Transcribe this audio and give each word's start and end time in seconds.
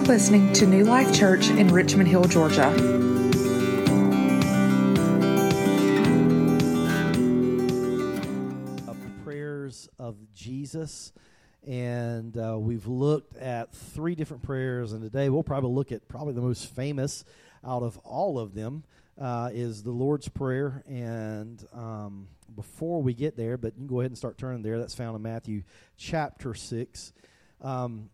You're 0.00 0.08
listening 0.08 0.50
to 0.54 0.66
New 0.66 0.84
Life 0.84 1.12
Church 1.12 1.50
in 1.50 1.68
Richmond 1.68 2.08
Hill, 2.08 2.24
Georgia. 2.24 2.70
Prayers 9.22 9.90
of 9.98 10.16
Jesus. 10.32 11.12
And 11.66 12.34
uh, 12.38 12.56
we've 12.58 12.86
looked 12.86 13.36
at 13.36 13.74
three 13.74 14.14
different 14.14 14.42
prayers, 14.42 14.94
and 14.94 15.02
today 15.02 15.28
we'll 15.28 15.42
probably 15.42 15.70
look 15.70 15.92
at 15.92 16.08
probably 16.08 16.32
the 16.32 16.40
most 16.40 16.74
famous 16.74 17.22
out 17.62 17.82
of 17.82 17.98
all 17.98 18.38
of 18.38 18.54
them 18.54 18.84
uh, 19.20 19.50
is 19.52 19.82
the 19.82 19.92
Lord's 19.92 20.30
Prayer. 20.30 20.82
And 20.88 21.62
um, 21.74 22.28
before 22.56 23.02
we 23.02 23.12
get 23.12 23.36
there, 23.36 23.58
but 23.58 23.74
you 23.74 23.80
can 23.80 23.86
go 23.86 24.00
ahead 24.00 24.10
and 24.10 24.18
start 24.18 24.38
turning 24.38 24.62
there. 24.62 24.78
That's 24.78 24.94
found 24.94 25.14
in 25.14 25.20
Matthew 25.20 25.62
chapter 25.98 26.54
six. 26.54 27.12
Um, 27.60 28.08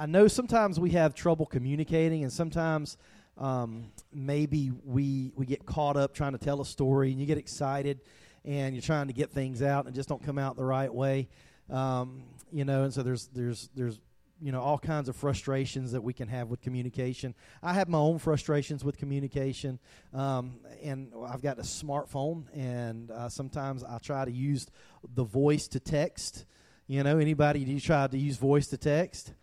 I 0.00 0.06
know 0.06 0.28
sometimes 0.28 0.80
we 0.80 0.92
have 0.92 1.14
trouble 1.14 1.44
communicating, 1.44 2.22
and 2.22 2.32
sometimes 2.32 2.96
um, 3.36 3.92
maybe 4.10 4.72
we 4.82 5.30
we 5.36 5.44
get 5.44 5.66
caught 5.66 5.98
up 5.98 6.14
trying 6.14 6.32
to 6.32 6.38
tell 6.38 6.62
a 6.62 6.64
story, 6.64 7.10
and 7.10 7.20
you 7.20 7.26
get 7.26 7.36
excited, 7.36 8.00
and 8.42 8.74
you're 8.74 8.80
trying 8.80 9.08
to 9.08 9.12
get 9.12 9.30
things 9.30 9.60
out, 9.60 9.84
and 9.84 9.94
just 9.94 10.08
don't 10.08 10.24
come 10.24 10.38
out 10.38 10.56
the 10.56 10.64
right 10.64 10.92
way. 10.92 11.28
Um, 11.68 12.22
you 12.50 12.64
know, 12.64 12.84
and 12.84 12.94
so 12.94 13.02
there's 13.02 13.26
there's 13.34 13.68
there's 13.76 14.00
you 14.40 14.52
know 14.52 14.62
all 14.62 14.78
kinds 14.78 15.10
of 15.10 15.16
frustrations 15.16 15.92
that 15.92 16.00
we 16.00 16.14
can 16.14 16.28
have 16.28 16.48
with 16.48 16.62
communication. 16.62 17.34
I 17.62 17.74
have 17.74 17.90
my 17.90 17.98
own 17.98 18.18
frustrations 18.18 18.82
with 18.82 18.96
communication, 18.96 19.78
um, 20.14 20.60
and 20.82 21.12
I've 21.28 21.42
got 21.42 21.58
a 21.58 21.62
smartphone, 21.62 22.44
and 22.54 23.10
uh, 23.10 23.28
sometimes 23.28 23.84
I 23.84 23.98
try 23.98 24.24
to 24.24 24.32
use 24.32 24.66
the 25.14 25.24
voice 25.24 25.68
to 25.68 25.78
text. 25.78 26.46
You 26.86 27.02
know, 27.02 27.18
anybody 27.18 27.60
you 27.60 27.80
try 27.80 28.06
to 28.06 28.16
use 28.16 28.38
voice 28.38 28.68
to 28.68 28.78
text? 28.78 29.34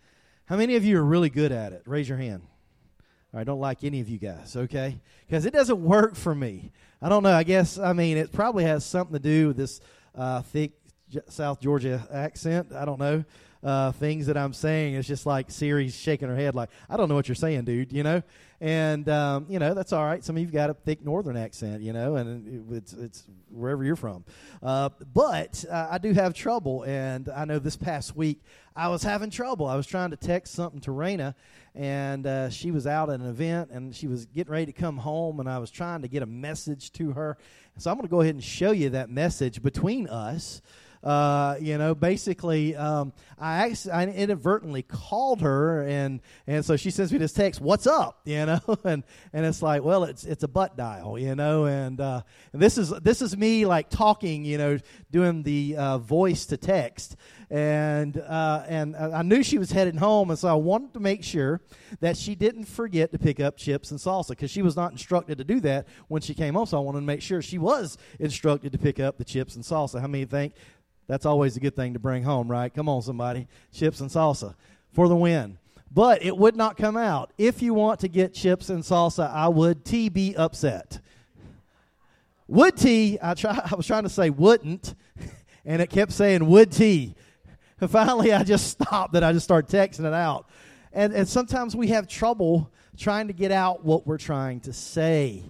How 0.48 0.56
many 0.56 0.76
of 0.76 0.84
you 0.84 0.98
are 0.98 1.04
really 1.04 1.28
good 1.28 1.52
at 1.52 1.74
it? 1.74 1.82
Raise 1.84 2.08
your 2.08 2.16
hand. 2.16 2.40
I 3.34 3.44
don't 3.44 3.60
like 3.60 3.84
any 3.84 4.00
of 4.00 4.08
you 4.08 4.16
guys, 4.16 4.56
okay? 4.56 4.98
Because 5.26 5.44
it 5.44 5.52
doesn't 5.52 5.78
work 5.78 6.16
for 6.16 6.34
me. 6.34 6.72
I 7.02 7.10
don't 7.10 7.22
know. 7.22 7.34
I 7.34 7.42
guess 7.42 7.78
I 7.78 7.92
mean 7.92 8.16
it 8.16 8.32
probably 8.32 8.64
has 8.64 8.82
something 8.82 9.12
to 9.12 9.18
do 9.18 9.48
with 9.48 9.58
this 9.58 9.82
uh, 10.14 10.40
thick 10.40 10.72
South 11.28 11.60
Georgia 11.60 12.08
accent. 12.10 12.72
I 12.72 12.86
don't 12.86 12.98
know. 12.98 13.24
Uh, 13.60 13.90
things 13.90 14.26
that 14.26 14.36
I'm 14.36 14.52
saying 14.52 14.94
It's 14.94 15.08
just 15.08 15.26
like 15.26 15.50
Siri's 15.50 15.96
shaking 15.96 16.28
her 16.28 16.36
head, 16.36 16.54
like 16.54 16.70
I 16.88 16.96
don't 16.96 17.08
know 17.08 17.16
what 17.16 17.26
you're 17.26 17.34
saying, 17.34 17.64
dude. 17.64 17.92
You 17.92 18.04
know, 18.04 18.22
and 18.60 19.08
um, 19.08 19.46
you 19.48 19.58
know 19.58 19.74
that's 19.74 19.92
all 19.92 20.04
right. 20.04 20.22
Some 20.24 20.36
of 20.36 20.42
you've 20.42 20.52
got 20.52 20.70
a 20.70 20.74
thick 20.74 21.04
Northern 21.04 21.36
accent, 21.36 21.82
you 21.82 21.92
know, 21.92 22.16
and 22.16 22.72
it's 22.72 22.92
it's 22.92 23.24
wherever 23.50 23.84
you're 23.84 23.96
from. 23.96 24.24
Uh, 24.62 24.90
but 25.12 25.64
uh, 25.70 25.88
I 25.90 25.98
do 25.98 26.12
have 26.12 26.34
trouble, 26.34 26.84
and 26.84 27.28
I 27.28 27.44
know 27.44 27.58
this 27.58 27.76
past 27.76 28.16
week 28.16 28.40
I 28.76 28.88
was 28.88 29.02
having 29.02 29.30
trouble. 29.30 29.66
I 29.66 29.74
was 29.74 29.86
trying 29.86 30.10
to 30.10 30.16
text 30.16 30.54
something 30.54 30.80
to 30.82 30.92
Raina, 30.92 31.34
and 31.74 32.26
uh, 32.26 32.50
she 32.50 32.70
was 32.70 32.86
out 32.86 33.10
at 33.10 33.18
an 33.20 33.26
event, 33.26 33.70
and 33.70 33.94
she 33.94 34.06
was 34.06 34.26
getting 34.26 34.52
ready 34.52 34.66
to 34.66 34.72
come 34.72 34.98
home, 34.98 35.40
and 35.40 35.48
I 35.48 35.58
was 35.58 35.70
trying 35.70 36.02
to 36.02 36.08
get 36.08 36.22
a 36.22 36.26
message 36.26 36.92
to 36.92 37.12
her. 37.12 37.36
So 37.76 37.90
I'm 37.90 37.96
going 37.96 38.06
to 38.06 38.10
go 38.10 38.20
ahead 38.20 38.34
and 38.34 38.42
show 38.42 38.72
you 38.72 38.90
that 38.90 39.10
message 39.10 39.62
between 39.62 40.08
us. 40.08 40.62
Uh, 41.02 41.56
you 41.60 41.78
know, 41.78 41.94
basically, 41.94 42.74
um, 42.74 43.12
I, 43.38 43.74
I 43.92 44.06
inadvertently 44.06 44.82
called 44.82 45.42
her, 45.42 45.86
and 45.86 46.20
and 46.46 46.64
so 46.64 46.76
she 46.76 46.90
sends 46.90 47.12
me 47.12 47.18
this 47.18 47.32
text, 47.32 47.60
"What's 47.60 47.86
up?" 47.86 48.20
You 48.28 48.46
know, 48.46 48.60
and 48.84 49.04
and 49.32 49.46
it's 49.46 49.62
like, 49.62 49.82
well, 49.82 50.04
it's 50.04 50.24
it's 50.24 50.44
a 50.44 50.48
butt 50.48 50.76
dial, 50.76 51.18
you 51.18 51.34
know, 51.34 51.64
and, 51.64 52.00
uh, 52.00 52.22
and 52.52 52.60
this 52.60 52.76
is 52.78 52.90
this 52.90 53.22
is 53.22 53.36
me 53.36 53.64
like 53.64 53.88
talking, 53.88 54.44
you 54.44 54.58
know, 54.58 54.78
doing 55.10 55.42
the 55.42 55.76
uh, 55.76 55.98
voice 55.98 56.46
to 56.46 56.56
text, 56.56 57.16
and 57.50 58.18
uh, 58.18 58.64
and 58.68 58.94
I 58.94 59.22
knew 59.22 59.42
she 59.42 59.58
was 59.58 59.72
headed 59.72 59.96
home, 59.96 60.30
and 60.30 60.38
so 60.38 60.48
I 60.48 60.54
wanted 60.54 60.92
to 60.94 61.00
make 61.00 61.24
sure 61.24 61.62
that 62.00 62.16
she 62.16 62.34
didn't 62.34 62.66
forget 62.66 63.10
to 63.12 63.18
pick 63.18 63.40
up 63.40 63.56
chips 63.56 63.90
and 63.90 63.98
salsa 63.98 64.30
because 64.30 64.50
she 64.50 64.62
was 64.62 64.76
not 64.76 64.92
instructed 64.92 65.38
to 65.38 65.44
do 65.44 65.58
that 65.60 65.88
when 66.08 66.20
she 66.20 66.34
came 66.34 66.54
home. 66.54 66.66
So 66.66 66.76
I 66.76 66.80
wanted 66.80 67.00
to 67.00 67.06
make 67.06 67.22
sure 67.22 67.40
she 67.40 67.58
was 67.58 67.96
instructed 68.18 68.72
to 68.72 68.78
pick 68.78 69.00
up 69.00 69.16
the 69.16 69.24
chips 69.24 69.56
and 69.56 69.64
salsa. 69.64 70.00
How 70.00 70.06
many 70.06 70.26
think 70.26 70.52
that's 71.08 71.26
always 71.26 71.56
a 71.56 71.60
good 71.60 71.74
thing 71.74 71.94
to 71.94 71.98
bring 71.98 72.22
home, 72.22 72.48
right? 72.48 72.72
Come 72.72 72.88
on, 72.88 73.02
somebody. 73.02 73.48
Chips 73.72 74.00
and 74.00 74.10
salsa 74.10 74.54
for 74.92 75.08
the 75.08 75.16
win. 75.16 75.58
But 75.90 76.22
it 76.22 76.36
would 76.36 76.54
not 76.54 76.76
come 76.76 76.96
out. 76.96 77.32
If 77.38 77.62
you 77.62 77.72
want 77.74 78.00
to 78.00 78.08
get 78.08 78.34
chips 78.34 78.68
and 78.68 78.84
salsa, 78.84 79.32
I 79.32 79.48
would 79.48 79.84
T 79.84 80.10
be 80.10 80.36
upset. 80.36 81.00
Would 82.46 82.76
T, 82.76 83.18
I, 83.22 83.34
try, 83.34 83.58
I 83.70 83.74
was 83.74 83.86
trying 83.86 84.02
to 84.04 84.08
say 84.08 84.30
wouldn't, 84.30 84.94
and 85.64 85.82
it 85.82 85.90
kept 85.90 86.12
saying 86.12 86.46
would 86.46 86.70
T. 86.70 87.14
And 87.80 87.90
finally, 87.90 88.32
I 88.32 88.44
just 88.44 88.68
stopped 88.68 89.14
that. 89.14 89.24
I 89.24 89.32
just 89.32 89.44
started 89.44 89.74
texting 89.74 90.04
it 90.04 90.14
out. 90.14 90.46
And, 90.92 91.14
and 91.14 91.26
sometimes 91.26 91.74
we 91.74 91.88
have 91.88 92.06
trouble 92.06 92.70
trying 92.98 93.28
to 93.28 93.32
get 93.32 93.52
out 93.52 93.84
what 93.84 94.06
we're 94.06 94.18
trying 94.18 94.60
to 94.60 94.72
say. 94.72 95.42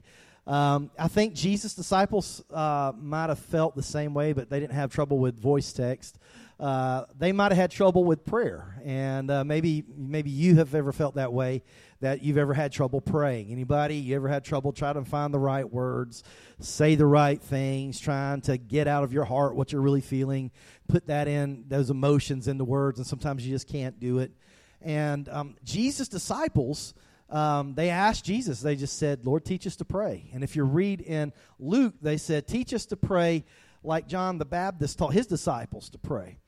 Um, 0.49 0.91
I 0.99 1.09
think 1.09 1.35
Jesus' 1.35 1.75
disciples 1.75 2.43
uh, 2.51 2.93
might 2.99 3.29
have 3.29 3.39
felt 3.39 3.77
the 3.77 3.83
same 3.83 4.15
way, 4.15 4.33
but 4.33 4.49
they 4.49 4.59
didn't 4.59 4.73
have 4.73 4.91
trouble 4.91 5.19
with 5.19 5.39
voice 5.39 5.75
text. 5.75 6.19
Uh, 6.59 7.05
they 7.19 7.33
might 7.33 7.53
have 7.53 7.59
had 7.59 7.71
trouble 7.71 8.03
with 8.03 8.25
prayer, 8.25 8.81
and 8.83 9.31
uh, 9.31 9.45
maybe 9.45 9.85
maybe 9.95 10.31
you 10.31 10.57
have 10.57 10.75
ever 10.75 10.91
felt 10.91 11.17
that 11.17 11.33
way. 11.35 11.63
That 12.01 12.23
you've 12.23 12.39
ever 12.39 12.55
had 12.55 12.73
trouble 12.73 13.01
praying. 13.01 13.51
Anybody? 13.51 13.97
You 13.97 14.17
ever 14.17 14.29
had 14.29 14.43
trouble 14.43 14.73
trying 14.73 14.95
to 14.95 15.05
find 15.05 15.35
the 15.35 15.39
right 15.39 15.71
words, 15.71 16.25
say 16.61 16.95
the 16.95 17.07
right 17.07 17.41
things, 17.41 18.01
trying 18.01 18.41
to 18.43 18.57
get 18.57 18.89
out 18.89 19.05
of 19.05 19.13
your 19.13 19.25
heart 19.25 19.55
what 19.55 19.73
you're 19.73 19.83
really 19.83 20.01
feeling, 20.01 20.51
put 20.89 21.09
that 21.09 21.29
in 21.29 21.65
those 21.69 21.91
emotions 21.91 22.49
into 22.49 22.65
words, 22.65 22.99
and 22.99 23.07
sometimes 23.07 23.47
you 23.47 23.53
just 23.53 23.69
can't 23.69 24.01
do 24.01 24.21
it. 24.21 24.33
And 24.81 25.29
um, 25.29 25.57
Jesus' 25.63 26.09
disciples 26.09 26.95
um, 27.31 27.75
they 27.75 27.91
asked 27.91 28.25
Jesus, 28.25 28.61
they 28.61 28.77
just 28.77 28.99
said, 28.99 29.27
Lord, 29.27 29.45
teach 29.45 29.67
us 29.67 29.77
to 29.77 29.85
pray. 29.85 30.31
And 30.33 30.43
if 30.43 30.57
you 30.57 30.65
read 30.65 31.01
in 31.01 31.33
Luke, 31.59 31.95
they 32.01 32.17
said, 32.17 32.47
teach 32.47 32.73
us 32.73 32.87
to 32.87 32.97
pray 32.97 33.45
like 33.83 34.09
John 34.09 34.39
the 34.39 34.45
Baptist 34.45 34.99
taught 34.99 35.13
his 35.13 35.27
disciples 35.27 35.91
to 35.91 35.99
pray. 35.99 36.39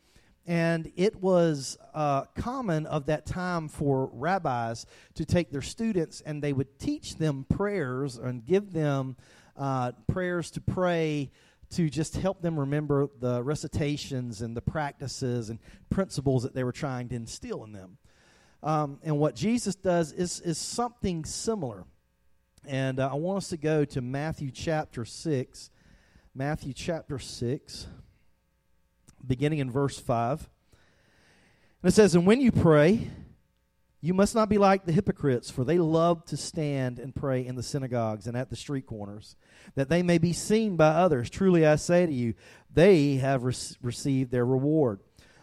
And 0.47 0.91
it 0.97 1.17
was 1.17 1.79
uh, 1.95 2.23
common 2.35 2.87
of 2.87 3.07
that 3.07 3.27
time 3.27 3.69
for 3.69 4.11
rabbis 4.13 4.87
to 5.15 5.25
take 5.25 5.51
their 5.51 5.63
students 5.63 6.23
and 6.23 6.43
they 6.43 6.53
would 6.53 6.79
teach 6.79 7.17
them 7.17 7.45
prayers 7.49 8.17
and 8.17 8.45
give 8.45 8.73
them 8.73 9.17
uh, 9.57 9.93
prayers 10.09 10.51
to 10.53 10.61
pray 10.61 11.31
to 11.71 11.89
just 11.89 12.17
help 12.17 12.43
them 12.43 12.59
remember 12.59 13.09
the 13.21 13.43
recitations 13.43 14.43
and 14.43 14.57
the 14.57 14.61
practices 14.61 15.51
and 15.51 15.61
principles 15.89 16.43
that 16.43 16.55
they 16.55 16.65
were 16.65 16.73
trying 16.73 17.09
to 17.11 17.15
instill 17.15 17.63
in 17.63 17.73
them. 17.73 17.99
Um, 18.63 18.99
and 19.03 19.19
what 19.19 19.35
Jesus 19.35 19.75
does 19.75 20.13
is, 20.13 20.41
is 20.41 20.59
something 20.59 21.25
similar. 21.25 21.85
And 22.67 23.01
uh, 23.01 23.09
I 23.11 23.15
want 23.15 23.39
us 23.39 23.49
to 23.49 23.57
go 23.57 23.85
to 23.87 24.01
Matthew 24.01 24.51
chapter 24.51 25.05
6. 25.05 25.71
Matthew 26.35 26.73
chapter 26.73 27.19
6, 27.19 27.89
beginning 29.27 29.59
in 29.59 29.69
verse 29.69 29.99
5. 29.99 30.49
And 31.83 31.91
it 31.91 31.95
says, 31.95 32.15
And 32.15 32.25
when 32.25 32.41
you 32.41 32.53
pray, 32.53 33.09
you 34.01 34.15
must 34.15 34.37
not 34.37 34.49
be 34.49 34.57
like 34.57 34.85
the 34.85 34.93
hypocrites, 34.93 35.51
for 35.51 35.65
they 35.65 35.79
love 35.79 36.25
to 36.27 36.37
stand 36.37 37.01
and 37.01 37.15
pray 37.15 37.45
in 37.45 37.57
the 37.57 37.65
synagogues 37.65 38.29
and 38.29 38.37
at 38.37 38.49
the 38.49 38.55
street 38.55 38.87
corners, 38.87 39.35
that 39.75 39.89
they 39.89 40.05
may 40.05 40.19
be 40.19 40.33
seen 40.33 40.77
by 40.77 40.91
others. 40.91 41.31
Truly 41.31 41.67
I 41.67 41.75
say 41.77 42.07
to 42.07 42.13
you, 42.13 42.35
they 42.73 43.17
have 43.17 43.43
re- 43.43 43.55
received 43.83 44.31
their 44.31 44.47
reward. 44.47 45.01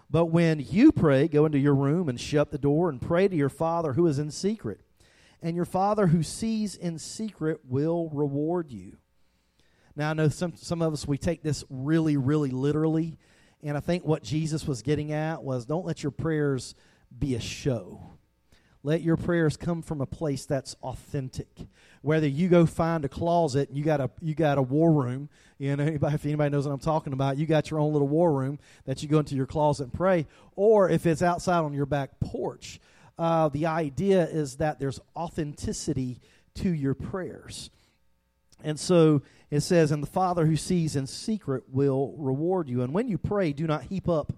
But 0.10 0.26
when 0.28 0.60
you 0.60 0.92
pray, 0.92 1.28
go 1.28 1.46
into 1.46 1.60
your 1.60 1.76
room 1.76 2.08
and 2.08 2.20
shut 2.20 2.52
the 2.52 2.58
door 2.58 2.90
and 2.90 3.02
pray 3.02 3.28
to 3.28 3.36
your 3.36 3.50
Father 3.50 3.94
who 3.94 4.08
is 4.08 4.20
in 4.20 4.32
secret. 4.32 4.80
And 5.42 5.56
your 5.56 5.66
Father 5.66 6.08
who 6.08 6.24
sees 6.24 6.76
in 6.76 6.98
secret 6.98 7.62
will 7.68 8.10
reward 8.10 8.72
you. 8.72 8.98
Now, 9.96 10.12
I 10.12 10.14
know 10.14 10.30
some, 10.30 10.56
some 10.56 10.82
of 10.82 10.94
us, 10.94 11.08
we 11.08 11.18
take 11.18 11.44
this 11.44 11.64
really, 11.70 12.18
really 12.18 12.52
literally. 12.52 13.18
And 13.64 13.76
I 13.76 13.80
think 13.80 14.06
what 14.06 14.24
Jesus 14.24 14.66
was 14.66 14.82
getting 14.82 15.12
at 15.12 15.44
was 15.44 15.66
don't 15.66 15.86
let 15.86 16.04
your 16.04 16.12
prayers 16.12 16.76
be 17.18 17.36
a 17.36 17.42
show. 17.42 18.17
Let 18.88 19.02
your 19.02 19.18
prayers 19.18 19.58
come 19.58 19.82
from 19.82 20.00
a 20.00 20.06
place 20.06 20.46
that's 20.46 20.78
authentic. 20.82 21.50
Whether 22.04 22.30
you 22.30 22.48
go 22.48 22.66
find 22.66 23.04
a 23.04 23.10
closet 23.10 23.68
and 23.68 23.78
you 23.78 23.84
got 23.84 24.00
a 24.00 24.10
you 24.22 24.34
got 24.34 24.58
a 24.58 24.62
war 24.62 24.94
room, 24.94 25.28
you 25.58 25.76
know, 25.76 25.84
anybody, 25.84 26.16
if 26.16 26.26
anybody 26.26 26.52
knows 26.52 26.66
what 26.66 26.72
I'm 26.72 26.80
talking 26.80 27.12
about, 27.12 27.38
you 27.38 27.46
got 27.46 27.70
your 27.70 27.82
own 27.82 27.92
little 27.92 28.08
war 28.08 28.32
room 28.32 28.60
that 28.86 29.04
you 29.04 29.10
go 29.10 29.20
into 29.20 29.36
your 29.36 29.46
closet 29.46 29.84
and 29.84 29.94
pray, 29.94 30.26
or 30.56 30.90
if 30.90 31.06
it's 31.06 31.22
outside 31.22 31.66
on 31.66 31.74
your 31.74 31.86
back 31.86 32.18
porch. 32.22 32.80
Uh, 33.20 33.50
the 33.50 33.66
idea 33.66 34.26
is 34.26 34.56
that 34.56 34.80
there's 34.80 35.02
authenticity 35.18 36.22
to 36.56 36.70
your 36.70 36.94
prayers. 36.94 37.70
And 38.64 38.80
so 38.80 39.22
it 39.52 39.62
says, 39.62 39.92
And 39.92 40.02
the 40.02 40.08
Father 40.08 40.46
who 40.46 40.56
sees 40.56 40.96
in 40.96 41.08
secret 41.08 41.66
will 41.68 42.16
reward 42.18 42.70
you. 42.70 42.84
And 42.84 42.94
when 42.94 43.10
you 43.10 43.18
pray, 43.18 43.52
do 43.52 43.68
not 43.68 43.84
heap 43.84 44.08
up 44.08 44.32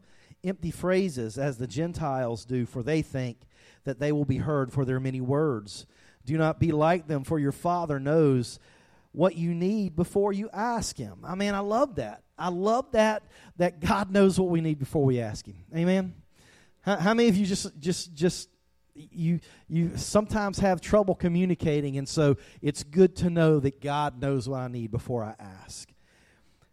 empty 0.43 0.71
phrases 0.71 1.37
as 1.37 1.59
the 1.59 1.67
Gentiles 1.67 2.45
do, 2.45 2.65
for 2.65 2.81
they 2.81 3.03
think 3.03 3.37
that 3.83 3.99
they 3.99 4.11
will 4.11 4.25
be 4.25 4.37
heard 4.37 4.71
for 4.71 4.85
their 4.85 4.99
many 4.99 5.21
words. 5.21 5.85
Do 6.25 6.37
not 6.37 6.59
be 6.59 6.71
like 6.71 7.07
them, 7.07 7.23
for 7.23 7.39
your 7.39 7.51
Father 7.51 7.99
knows 7.99 8.59
what 9.11 9.35
you 9.35 9.53
need 9.53 9.95
before 9.95 10.33
you 10.33 10.49
ask 10.53 10.97
Him. 10.97 11.19
I 11.23 11.35
mean, 11.35 11.53
I 11.53 11.59
love 11.59 11.95
that. 11.95 12.23
I 12.37 12.49
love 12.49 12.91
that 12.91 13.23
that 13.57 13.79
God 13.79 14.11
knows 14.11 14.39
what 14.39 14.49
we 14.49 14.61
need 14.61 14.79
before 14.79 15.03
we 15.03 15.19
ask 15.19 15.45
Him. 15.45 15.57
Amen. 15.75 16.13
How, 16.81 16.97
how 16.97 17.13
many 17.13 17.29
of 17.29 17.35
you 17.35 17.45
just 17.45 17.77
just 17.79 18.13
just 18.13 18.49
you 18.93 19.39
you 19.67 19.97
sometimes 19.97 20.59
have 20.59 20.81
trouble 20.81 21.15
communicating, 21.15 21.97
and 21.97 22.07
so 22.07 22.37
it's 22.61 22.83
good 22.83 23.15
to 23.17 23.29
know 23.29 23.59
that 23.59 23.81
God 23.81 24.21
knows 24.21 24.47
what 24.47 24.59
I 24.59 24.67
need 24.67 24.91
before 24.91 25.23
I 25.23 25.35
ask. 25.39 25.89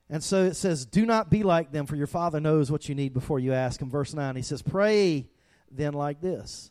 And 0.08 0.22
so 0.22 0.44
it 0.44 0.54
says, 0.54 0.86
Do 0.86 1.04
not 1.04 1.30
be 1.30 1.42
like 1.42 1.72
them, 1.72 1.86
for 1.86 1.96
your 1.96 2.06
Father 2.06 2.40
knows 2.40 2.70
what 2.70 2.88
you 2.88 2.94
need 2.94 3.12
before 3.12 3.40
you 3.40 3.52
ask 3.52 3.80
him. 3.80 3.90
Verse 3.90 4.14
9, 4.14 4.36
he 4.36 4.42
says, 4.42 4.62
Pray 4.62 5.28
then 5.70 5.94
like 5.94 6.20
this 6.20 6.70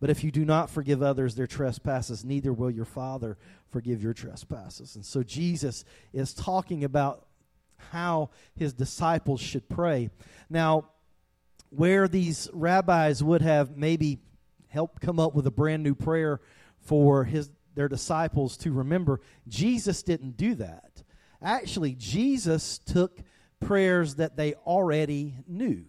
But 0.00 0.10
if 0.10 0.24
you 0.24 0.30
do 0.30 0.44
not 0.44 0.70
forgive 0.70 1.02
others 1.02 1.34
their 1.34 1.46
trespasses, 1.46 2.24
neither 2.24 2.52
will 2.52 2.70
your 2.70 2.84
Father 2.84 3.38
forgive 3.70 4.02
your 4.02 4.12
trespasses. 4.12 4.96
And 4.96 5.04
so 5.04 5.22
Jesus 5.22 5.84
is 6.12 6.34
talking 6.34 6.84
about 6.84 7.26
how 7.90 8.30
his 8.54 8.72
disciples 8.72 9.40
should 9.40 9.68
pray. 9.68 10.10
Now, 10.50 10.90
where 11.70 12.06
these 12.08 12.48
rabbis 12.52 13.22
would 13.22 13.42
have 13.42 13.76
maybe 13.76 14.18
helped 14.68 15.00
come 15.00 15.18
up 15.18 15.34
with 15.34 15.46
a 15.46 15.50
brand 15.50 15.82
new 15.82 15.94
prayer 15.94 16.40
for 16.80 17.24
his 17.24 17.50
their 17.74 17.88
disciples 17.88 18.56
to 18.58 18.72
remember, 18.72 19.20
Jesus 19.48 20.02
didn't 20.02 20.36
do 20.36 20.54
that. 20.56 21.02
Actually, 21.42 21.94
Jesus 21.94 22.78
took 22.78 23.18
prayers 23.60 24.16
that 24.16 24.36
they 24.36 24.54
already 24.54 25.34
knew. 25.46 25.84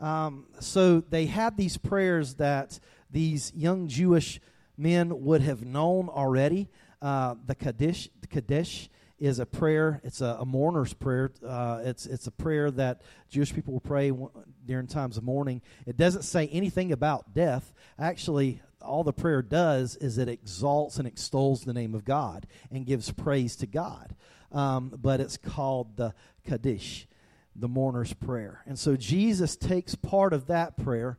Um, 0.00 0.46
so 0.60 1.00
they 1.00 1.26
had 1.26 1.56
these 1.56 1.76
prayers 1.76 2.34
that 2.36 2.78
these 3.10 3.52
young 3.54 3.88
Jewish 3.88 4.40
men 4.76 5.24
would 5.24 5.42
have 5.42 5.64
known 5.64 6.08
already. 6.08 6.68
Uh, 7.00 7.34
the 7.46 7.54
Kaddish, 7.54 8.08
the 8.20 8.26
Kaddish 8.26 8.88
is 9.18 9.38
a 9.38 9.46
prayer. 9.46 10.00
It's 10.04 10.20
a, 10.20 10.38
a 10.40 10.46
mourner's 10.46 10.94
prayer. 10.94 11.32
Uh, 11.44 11.80
it's 11.84 12.06
it's 12.06 12.26
a 12.26 12.30
prayer 12.30 12.70
that 12.72 13.02
Jewish 13.28 13.52
people 13.52 13.72
will 13.72 13.80
pray 13.80 14.10
w- 14.10 14.30
during 14.64 14.86
times 14.86 15.16
of 15.16 15.24
mourning. 15.24 15.62
It 15.86 15.96
doesn't 15.96 16.22
say 16.22 16.46
anything 16.48 16.92
about 16.92 17.34
death. 17.34 17.72
Actually, 17.98 18.62
all 18.80 19.04
the 19.04 19.12
prayer 19.12 19.42
does 19.42 19.96
is 19.96 20.18
it 20.18 20.28
exalts 20.28 20.98
and 20.98 21.06
extols 21.06 21.64
the 21.64 21.72
name 21.74 21.94
of 21.94 22.04
God 22.04 22.46
and 22.70 22.86
gives 22.86 23.10
praise 23.10 23.56
to 23.56 23.66
God. 23.66 24.14
Um, 24.52 24.92
but 24.96 25.20
it's 25.20 25.36
called 25.36 25.96
the 25.96 26.14
Kaddish, 26.46 27.06
the 27.54 27.68
mourner's 27.68 28.14
prayer. 28.14 28.62
And 28.66 28.78
so 28.78 28.96
Jesus 28.96 29.56
takes 29.56 29.94
part 29.94 30.32
of 30.32 30.46
that 30.46 30.76
prayer 30.76 31.18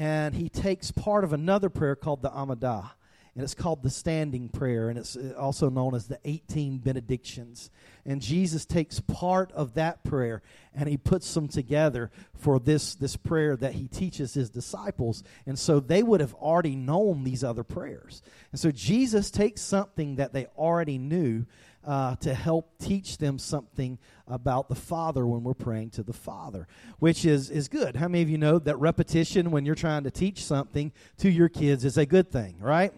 and 0.00 0.34
he 0.34 0.48
takes 0.48 0.90
part 0.90 1.24
of 1.24 1.34
another 1.34 1.68
prayer 1.68 1.94
called 1.94 2.22
the 2.22 2.30
Amidah 2.30 2.92
and 3.34 3.44
it's 3.44 3.54
called 3.54 3.82
the 3.82 3.90
standing 3.90 4.48
prayer, 4.48 4.88
and 4.88 4.98
it's 4.98 5.16
uh, 5.16 5.34
also 5.38 5.70
known 5.70 5.94
as 5.94 6.08
the 6.08 6.18
18 6.24 6.78
benedictions. 6.78 7.70
And 8.04 8.20
Jesus 8.20 8.66
takes 8.66 8.98
part 8.98 9.52
of 9.52 9.74
that 9.74 10.02
prayer 10.02 10.42
and 10.74 10.88
he 10.88 10.96
puts 10.96 11.32
them 11.32 11.46
together 11.46 12.10
for 12.34 12.58
this, 12.58 12.94
this 12.96 13.16
prayer 13.16 13.56
that 13.56 13.74
he 13.74 13.86
teaches 13.86 14.34
his 14.34 14.50
disciples. 14.50 15.22
And 15.46 15.58
so 15.58 15.78
they 15.80 16.02
would 16.02 16.20
have 16.20 16.34
already 16.34 16.74
known 16.74 17.22
these 17.22 17.44
other 17.44 17.62
prayers. 17.62 18.22
And 18.50 18.60
so 18.60 18.70
Jesus 18.70 19.30
takes 19.30 19.60
something 19.60 20.16
that 20.16 20.32
they 20.32 20.46
already 20.56 20.98
knew 20.98 21.46
uh, 21.84 22.16
to 22.16 22.34
help 22.34 22.78
teach 22.78 23.18
them 23.18 23.38
something 23.38 23.98
about 24.26 24.68
the 24.68 24.74
Father 24.74 25.26
when 25.26 25.42
we're 25.42 25.54
praying 25.54 25.90
to 25.90 26.02
the 26.02 26.12
Father, 26.12 26.66
which 26.98 27.24
is, 27.24 27.50
is 27.50 27.68
good. 27.68 27.96
How 27.96 28.08
many 28.08 28.22
of 28.22 28.30
you 28.30 28.38
know 28.38 28.58
that 28.58 28.76
repetition 28.78 29.50
when 29.50 29.64
you're 29.64 29.74
trying 29.74 30.04
to 30.04 30.10
teach 30.10 30.44
something 30.44 30.92
to 31.18 31.30
your 31.30 31.48
kids 31.48 31.84
is 31.84 31.96
a 31.96 32.06
good 32.06 32.30
thing, 32.30 32.56
right? 32.60 32.92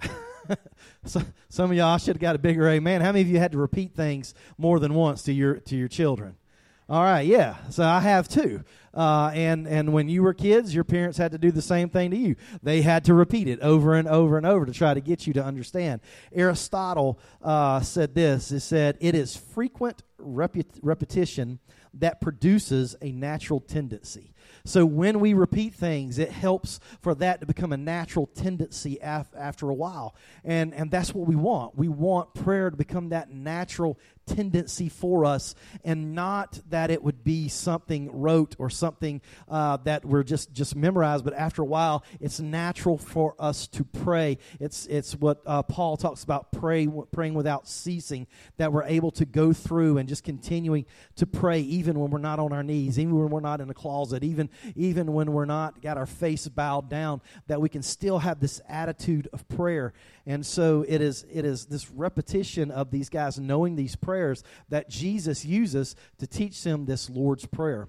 so, 1.04 1.22
some 1.48 1.70
of 1.70 1.76
y'all 1.76 1.98
should 1.98 2.16
have 2.16 2.20
got 2.20 2.36
a 2.36 2.38
bigger 2.38 2.68
amen. 2.68 3.00
How 3.00 3.08
many 3.08 3.22
of 3.22 3.28
you 3.28 3.38
had 3.38 3.52
to 3.52 3.58
repeat 3.58 3.94
things 3.94 4.34
more 4.58 4.78
than 4.78 4.94
once 4.94 5.22
to 5.22 5.32
your 5.32 5.56
to 5.60 5.76
your 5.76 5.88
children? 5.88 6.36
All 6.90 7.04
right, 7.04 7.24
yeah. 7.24 7.54
So 7.68 7.84
I 7.84 8.00
have 8.00 8.26
too. 8.26 8.64
Uh, 8.92 9.30
and 9.32 9.68
and 9.68 9.92
when 9.92 10.08
you 10.08 10.24
were 10.24 10.34
kids, 10.34 10.74
your 10.74 10.82
parents 10.82 11.16
had 11.16 11.30
to 11.30 11.38
do 11.38 11.52
the 11.52 11.62
same 11.62 11.88
thing 11.88 12.10
to 12.10 12.16
you. 12.16 12.34
They 12.64 12.82
had 12.82 13.04
to 13.04 13.14
repeat 13.14 13.46
it 13.46 13.60
over 13.60 13.94
and 13.94 14.08
over 14.08 14.36
and 14.36 14.44
over 14.44 14.66
to 14.66 14.72
try 14.72 14.92
to 14.92 15.00
get 15.00 15.24
you 15.24 15.32
to 15.34 15.44
understand. 15.44 16.00
Aristotle 16.32 17.20
uh, 17.42 17.78
said 17.78 18.16
this. 18.16 18.48
He 18.50 18.58
said, 18.58 18.98
"It 19.00 19.14
is 19.14 19.36
frequent 19.36 20.02
repetition 20.18 21.60
that 21.94 22.20
produces 22.20 22.96
a 23.00 23.12
natural 23.12 23.60
tendency." 23.60 24.34
So 24.64 24.84
when 24.84 25.20
we 25.20 25.32
repeat 25.32 25.74
things, 25.74 26.18
it 26.18 26.30
helps 26.30 26.80
for 27.00 27.14
that 27.16 27.40
to 27.40 27.46
become 27.46 27.72
a 27.72 27.76
natural 27.76 28.26
tendency 28.26 28.98
af- 29.02 29.30
after 29.36 29.70
a 29.70 29.74
while. 29.74 30.14
And, 30.44 30.74
and 30.74 30.90
that's 30.90 31.14
what 31.14 31.26
we 31.26 31.36
want. 31.36 31.76
We 31.76 31.88
want 31.88 32.34
prayer 32.34 32.70
to 32.70 32.76
become 32.76 33.10
that 33.10 33.30
natural 33.30 33.98
tendency 34.34 34.88
for 34.88 35.24
us 35.24 35.54
and 35.84 36.14
not 36.14 36.60
that 36.68 36.90
it 36.90 37.02
would 37.02 37.24
be 37.24 37.48
something 37.48 38.10
rote 38.12 38.54
or 38.58 38.70
something 38.70 39.20
uh, 39.48 39.76
that 39.78 40.04
we're 40.04 40.22
just 40.22 40.52
just 40.52 40.76
memorized 40.76 41.24
but 41.24 41.34
after 41.34 41.62
a 41.62 41.64
while 41.64 42.04
it's 42.20 42.40
natural 42.40 42.98
for 42.98 43.34
us 43.38 43.66
to 43.66 43.84
pray. 43.84 44.38
It's 44.58 44.86
it's 44.86 45.14
what 45.14 45.42
uh, 45.46 45.62
paul 45.62 45.96
talks 45.96 46.22
about 46.22 46.52
pray, 46.52 46.88
praying 47.12 47.34
without 47.34 47.68
ceasing 47.68 48.26
that 48.56 48.72
we're 48.72 48.84
able 48.84 49.10
to 49.12 49.24
go 49.24 49.52
through 49.52 49.98
and 49.98 50.08
just 50.08 50.24
continuing 50.24 50.86
to 51.16 51.26
pray 51.26 51.60
even 51.60 51.98
when 51.98 52.10
we're 52.10 52.18
not 52.18 52.38
on 52.38 52.52
our 52.52 52.62
knees 52.62 52.98
even 52.98 53.18
when 53.18 53.30
we're 53.30 53.40
not 53.40 53.60
in 53.60 53.70
a 53.70 53.74
closet 53.74 54.22
even 54.24 54.48
even 54.76 55.12
when 55.12 55.32
we're 55.32 55.44
not 55.44 55.80
got 55.82 55.96
our 55.96 56.06
face 56.06 56.46
bowed 56.48 56.88
down 56.88 57.20
that 57.46 57.60
we 57.60 57.68
can 57.68 57.82
still 57.82 58.18
have 58.18 58.40
this 58.40 58.60
attitude 58.68 59.28
of 59.32 59.46
prayer. 59.48 59.92
And 60.26 60.44
so 60.44 60.84
it 60.86 61.00
is 61.00 61.24
it 61.32 61.44
is 61.44 61.66
this 61.66 61.90
repetition 61.90 62.70
of 62.70 62.90
these 62.90 63.08
guys 63.08 63.38
knowing 63.38 63.76
these 63.76 63.96
prayers 64.20 64.44
that 64.68 64.90
Jesus 64.90 65.46
uses 65.46 65.96
to 66.18 66.26
teach 66.26 66.62
them 66.62 66.84
this 66.84 67.08
Lord's 67.08 67.46
Prayer. 67.46 67.88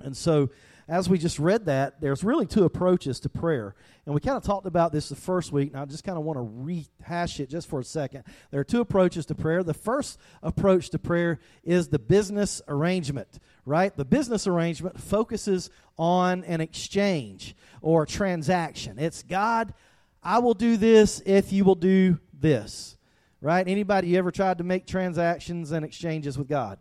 And 0.00 0.16
so 0.16 0.48
as 0.88 1.06
we 1.06 1.18
just 1.18 1.38
read 1.38 1.66
that, 1.66 2.00
there's 2.00 2.24
really 2.24 2.46
two 2.46 2.64
approaches 2.64 3.20
to 3.20 3.28
prayer. 3.28 3.74
And 4.06 4.14
we 4.14 4.22
kind 4.22 4.38
of 4.38 4.42
talked 4.42 4.66
about 4.66 4.90
this 4.90 5.10
the 5.10 5.16
first 5.16 5.52
week, 5.52 5.72
and 5.72 5.80
I 5.80 5.84
just 5.84 6.02
kind 6.02 6.16
of 6.16 6.24
want 6.24 6.38
to 6.38 6.42
rehash 6.42 7.38
it 7.40 7.50
just 7.50 7.68
for 7.68 7.78
a 7.78 7.84
second. 7.84 8.24
There 8.50 8.60
are 8.60 8.64
two 8.64 8.80
approaches 8.80 9.26
to 9.26 9.34
prayer. 9.34 9.62
The 9.62 9.74
first 9.74 10.18
approach 10.42 10.88
to 10.90 10.98
prayer 10.98 11.38
is 11.62 11.88
the 11.88 11.98
business 11.98 12.62
arrangement, 12.66 13.38
right? 13.66 13.94
The 13.94 14.06
business 14.06 14.46
arrangement 14.46 14.98
focuses 14.98 15.68
on 15.98 16.42
an 16.44 16.62
exchange 16.62 17.54
or 17.82 18.06
transaction. 18.06 18.98
It's 18.98 19.22
God, 19.22 19.74
I 20.22 20.38
will 20.38 20.54
do 20.54 20.78
this 20.78 21.22
if 21.26 21.52
you 21.52 21.64
will 21.64 21.74
do 21.74 22.18
this. 22.32 22.96
Right? 23.40 23.66
Anybody 23.66 24.08
you 24.08 24.18
ever 24.18 24.30
tried 24.30 24.58
to 24.58 24.64
make 24.64 24.86
transactions 24.86 25.72
and 25.72 25.84
exchanges 25.84 26.36
with 26.36 26.48
God? 26.48 26.78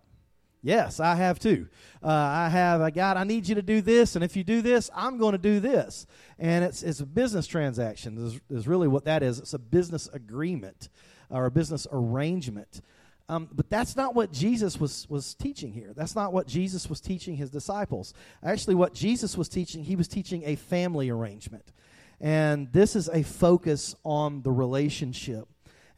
Yes, 0.61 0.99
I 0.99 1.15
have 1.15 1.39
too. 1.39 1.67
Uh, 2.03 2.07
I 2.09 2.49
have, 2.49 2.81
uh, 2.81 2.89
God, 2.89 3.15
I 3.15 3.23
need 3.23 3.47
you 3.47 3.55
to 3.55 3.61
do 3.61 3.79
this, 3.79 4.15
and 4.15 4.25
if 4.25 4.35
you 4.35 4.43
do 4.43 4.61
this, 4.61 4.89
I'm 4.93 5.17
going 5.17 5.31
to 5.31 5.37
do 5.37 5.61
this. 5.61 6.05
And 6.37 6.65
it's, 6.65 6.83
it's 6.83 6.99
a 6.99 7.05
business 7.05 7.47
transaction, 7.47 8.17
is, 8.17 8.41
is 8.49 8.67
really 8.67 8.89
what 8.89 9.05
that 9.05 9.23
is. 9.23 9.39
It's 9.39 9.53
a 9.53 9.59
business 9.59 10.09
agreement 10.11 10.89
or 11.29 11.45
a 11.45 11.51
business 11.51 11.87
arrangement. 11.91 12.81
Um, 13.29 13.47
but 13.53 13.69
that's 13.69 13.95
not 13.95 14.15
what 14.15 14.33
Jesus 14.33 14.79
was, 14.79 15.07
was 15.07 15.35
teaching 15.35 15.71
here. 15.71 15.93
That's 15.95 16.15
not 16.15 16.33
what 16.33 16.47
Jesus 16.47 16.89
was 16.89 16.99
teaching 16.99 17.37
his 17.37 17.51
disciples. 17.51 18.13
Actually, 18.43 18.75
what 18.75 18.93
Jesus 18.93 19.37
was 19.37 19.47
teaching, 19.47 19.83
he 19.83 19.95
was 19.95 20.07
teaching 20.07 20.43
a 20.45 20.55
family 20.55 21.09
arrangement. 21.09 21.71
And 22.19 22.73
this 22.73 22.95
is 22.95 23.07
a 23.07 23.23
focus 23.23 23.95
on 24.03 24.41
the 24.41 24.51
relationship. 24.51 25.47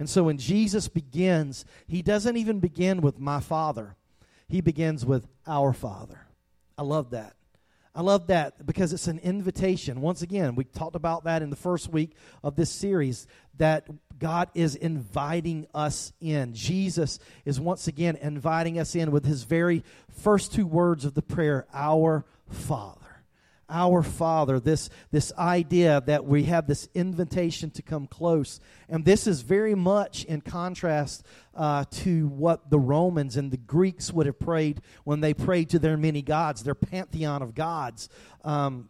And 0.02 0.10
so 0.10 0.24
when 0.24 0.40
Jesus 0.40 0.88
begins, 0.88 1.64
he 1.86 2.02
doesn't 2.02 2.36
even 2.36 2.60
begin 2.60 3.02
with 3.02 3.20
my 3.20 3.40
Father, 3.40 3.96
he 4.48 4.60
begins 4.60 5.06
with 5.06 5.28
our 5.46 5.74
Father. 5.74 6.26
I 6.76 6.82
love 6.82 7.12
that. 7.12 7.36
I 7.94 8.02
love 8.02 8.26
that 8.26 8.66
because 8.66 8.94
it's 8.94 9.06
an 9.06 9.20
invitation. 9.20 10.02
Once 10.02 10.24
again, 10.24 10.56
we 10.56 10.64
talked 10.64 10.96
about 10.96 11.26
that 11.26 11.44
in 11.44 11.52
the 11.52 11.56
first 11.56 11.88
week 11.88 12.16
of 12.44 12.56
this 12.56 12.72
series 12.72 13.28
that 13.60 13.86
God 14.18 14.50
is 14.56 14.74
inviting 14.74 15.68
us 15.72 16.14
in. 16.20 16.56
Jesus 16.56 17.20
is 17.46 17.60
once 17.60 17.88
again 17.88 18.16
inviting 18.16 18.80
us 18.80 18.96
in 18.96 19.12
with 19.12 19.24
his 19.24 19.44
very 19.44 19.84
first 20.12 20.52
two 20.52 20.66
words 20.66 21.06
of 21.06 21.14
the 21.14 21.22
prayer, 21.22 21.68
Our 21.72 22.26
Father 22.50 23.01
our 23.72 24.04
Father, 24.04 24.60
this, 24.60 24.90
this 25.12 25.34
idea 25.38 26.04
that 26.06 26.26
we 26.26 26.44
have 26.44 26.68
this 26.68 26.90
invitation 26.94 27.72
to 27.72 27.82
come 27.82 28.06
close. 28.06 28.60
And 28.90 29.06
this 29.06 29.26
is 29.26 29.42
very 29.42 29.74
much 29.74 30.26
in 30.26 30.42
contrast 30.42 31.26
uh, 31.56 31.86
to 31.92 32.28
what 32.28 32.70
the 32.70 32.80
Romans 32.80 33.38
and 33.38 33.50
the 33.50 33.58
Greeks 33.58 34.12
would 34.12 34.26
have 34.26 34.40
prayed 34.40 34.82
when 35.04 35.22
they 35.22 35.34
prayed 35.34 35.70
to 35.70 35.80
their 35.80 35.98
many 35.98 36.22
gods, 36.22 36.64
their 36.64 36.76
pantheon 36.76 37.42
of 37.42 37.56
gods. 37.56 38.10
Um, 38.44 38.90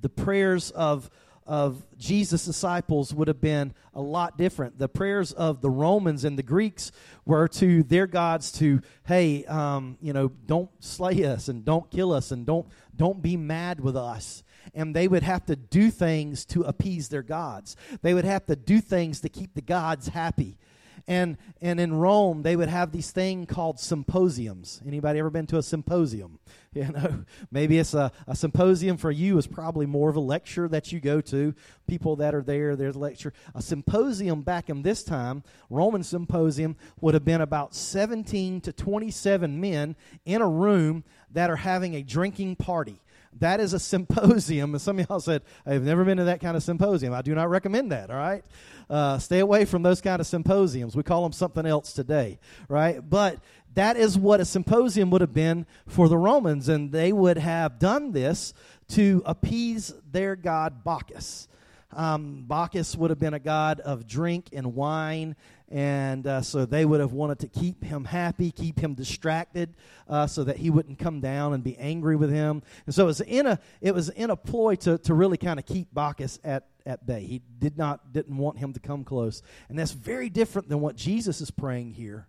the 0.00 0.08
prayers 0.08 0.70
of 0.70 1.10
of 1.46 1.84
Jesus' 1.98 2.44
disciples 2.44 3.12
would 3.12 3.28
have 3.28 3.40
been 3.40 3.74
a 3.94 4.00
lot 4.00 4.38
different. 4.38 4.78
The 4.78 4.88
prayers 4.88 5.32
of 5.32 5.60
the 5.60 5.70
Romans 5.70 6.24
and 6.24 6.38
the 6.38 6.42
Greeks 6.42 6.90
were 7.24 7.48
to 7.48 7.82
their 7.82 8.06
gods 8.06 8.52
to, 8.52 8.80
hey, 9.06 9.44
um, 9.44 9.98
you 10.00 10.12
know, 10.12 10.28
don't 10.46 10.70
slay 10.80 11.24
us 11.24 11.48
and 11.48 11.64
don't 11.64 11.90
kill 11.90 12.12
us 12.12 12.30
and 12.30 12.46
don't 12.46 12.66
don't 12.96 13.22
be 13.22 13.36
mad 13.36 13.80
with 13.80 13.96
us. 13.96 14.42
And 14.72 14.96
they 14.96 15.08
would 15.08 15.22
have 15.22 15.44
to 15.46 15.56
do 15.56 15.90
things 15.90 16.44
to 16.46 16.62
appease 16.62 17.08
their 17.08 17.22
gods. 17.22 17.76
They 18.02 18.14
would 18.14 18.24
have 18.24 18.46
to 18.46 18.56
do 18.56 18.80
things 18.80 19.20
to 19.20 19.28
keep 19.28 19.54
the 19.54 19.60
gods 19.60 20.08
happy 20.08 20.58
and 21.06 21.36
and 21.60 21.78
in 21.80 21.94
Rome 21.94 22.42
they 22.42 22.56
would 22.56 22.68
have 22.68 22.92
these 22.92 23.10
thing 23.10 23.46
called 23.46 23.78
symposiums. 23.78 24.80
Anybody 24.86 25.18
ever 25.18 25.30
been 25.30 25.46
to 25.48 25.58
a 25.58 25.62
symposium? 25.62 26.38
You 26.84 26.90
know, 26.92 27.24
maybe 27.52 27.78
it's 27.78 27.94
a, 27.94 28.10
a 28.26 28.34
symposium 28.34 28.96
for 28.96 29.12
you 29.12 29.38
is 29.38 29.46
probably 29.46 29.86
more 29.86 30.10
of 30.10 30.16
a 30.16 30.20
lecture 30.20 30.66
that 30.68 30.90
you 30.90 30.98
go 30.98 31.20
to. 31.20 31.54
People 31.86 32.16
that 32.16 32.34
are 32.34 32.42
there, 32.42 32.74
there's 32.74 32.96
a 32.96 32.98
lecture. 32.98 33.32
A 33.54 33.62
symposium 33.62 34.42
back 34.42 34.68
in 34.68 34.82
this 34.82 35.04
time, 35.04 35.44
Roman 35.70 36.02
symposium 36.02 36.76
would 37.00 37.14
have 37.14 37.24
been 37.24 37.40
about 37.40 37.76
17 37.76 38.60
to 38.62 38.72
27 38.72 39.60
men 39.60 39.94
in 40.24 40.42
a 40.42 40.48
room 40.48 41.04
that 41.30 41.48
are 41.48 41.56
having 41.56 41.94
a 41.94 42.02
drinking 42.02 42.56
party. 42.56 43.00
That 43.40 43.60
is 43.60 43.72
a 43.72 43.78
symposium. 43.78 44.74
And 44.74 44.80
some 44.80 44.98
of 44.98 45.08
y'all 45.08 45.20
said, 45.20 45.42
I've 45.66 45.82
never 45.82 46.04
been 46.04 46.18
to 46.18 46.24
that 46.24 46.40
kind 46.40 46.56
of 46.56 46.62
symposium. 46.62 47.12
I 47.12 47.22
do 47.22 47.34
not 47.34 47.50
recommend 47.50 47.92
that, 47.92 48.10
all 48.10 48.16
right? 48.16 48.44
Uh, 48.88 49.18
stay 49.18 49.40
away 49.40 49.64
from 49.64 49.82
those 49.82 50.00
kind 50.00 50.20
of 50.20 50.26
symposiums. 50.26 50.94
We 50.94 51.02
call 51.02 51.22
them 51.22 51.32
something 51.32 51.66
else 51.66 51.92
today, 51.92 52.38
right? 52.68 52.98
But 53.08 53.40
that 53.74 53.96
is 53.96 54.16
what 54.16 54.40
a 54.40 54.44
symposium 54.44 55.10
would 55.10 55.20
have 55.20 55.34
been 55.34 55.66
for 55.86 56.08
the 56.08 56.18
Romans, 56.18 56.68
and 56.68 56.92
they 56.92 57.12
would 57.12 57.38
have 57.38 57.78
done 57.78 58.12
this 58.12 58.54
to 58.88 59.22
appease 59.24 59.92
their 60.10 60.36
god 60.36 60.84
Bacchus. 60.84 61.48
Um, 61.92 62.44
Bacchus 62.46 62.96
would 62.96 63.10
have 63.10 63.20
been 63.20 63.34
a 63.34 63.38
god 63.38 63.80
of 63.80 64.06
drink 64.06 64.48
and 64.52 64.74
wine, 64.74 65.36
and 65.70 66.26
uh, 66.26 66.42
so 66.42 66.66
they 66.66 66.84
would 66.84 67.00
have 67.00 67.12
wanted 67.12 67.38
to 67.40 67.48
keep 67.48 67.82
him 67.82 68.04
happy, 68.04 68.50
keep 68.50 68.78
him 68.78 68.94
distracted, 68.94 69.74
uh, 70.08 70.26
so 70.26 70.44
that 70.44 70.58
he 70.58 70.70
wouldn't 70.70 70.98
come 70.98 71.20
down 71.20 71.54
and 71.54 71.64
be 71.64 71.76
angry 71.78 72.16
with 72.16 72.30
him. 72.30 72.62
And 72.86 72.94
so 72.94 73.04
it 73.04 73.06
was 73.06 73.20
in 73.22 73.46
a 73.46 73.58
it 73.80 73.94
was 73.94 74.10
in 74.10 74.30
a 74.30 74.36
ploy 74.36 74.76
to 74.76 74.98
to 74.98 75.14
really 75.14 75.36
kind 75.38 75.58
of 75.58 75.66
keep 75.66 75.92
Bacchus 75.92 76.38
at 76.44 76.66
at 76.84 77.06
bay. 77.06 77.24
He 77.24 77.42
did 77.58 77.78
not 77.78 78.12
didn't 78.12 78.36
want 78.36 78.58
him 78.58 78.72
to 78.74 78.80
come 78.80 79.04
close, 79.04 79.42
and 79.68 79.78
that's 79.78 79.92
very 79.92 80.28
different 80.28 80.68
than 80.68 80.80
what 80.80 80.96
Jesus 80.96 81.40
is 81.40 81.50
praying 81.50 81.92
here, 81.92 82.28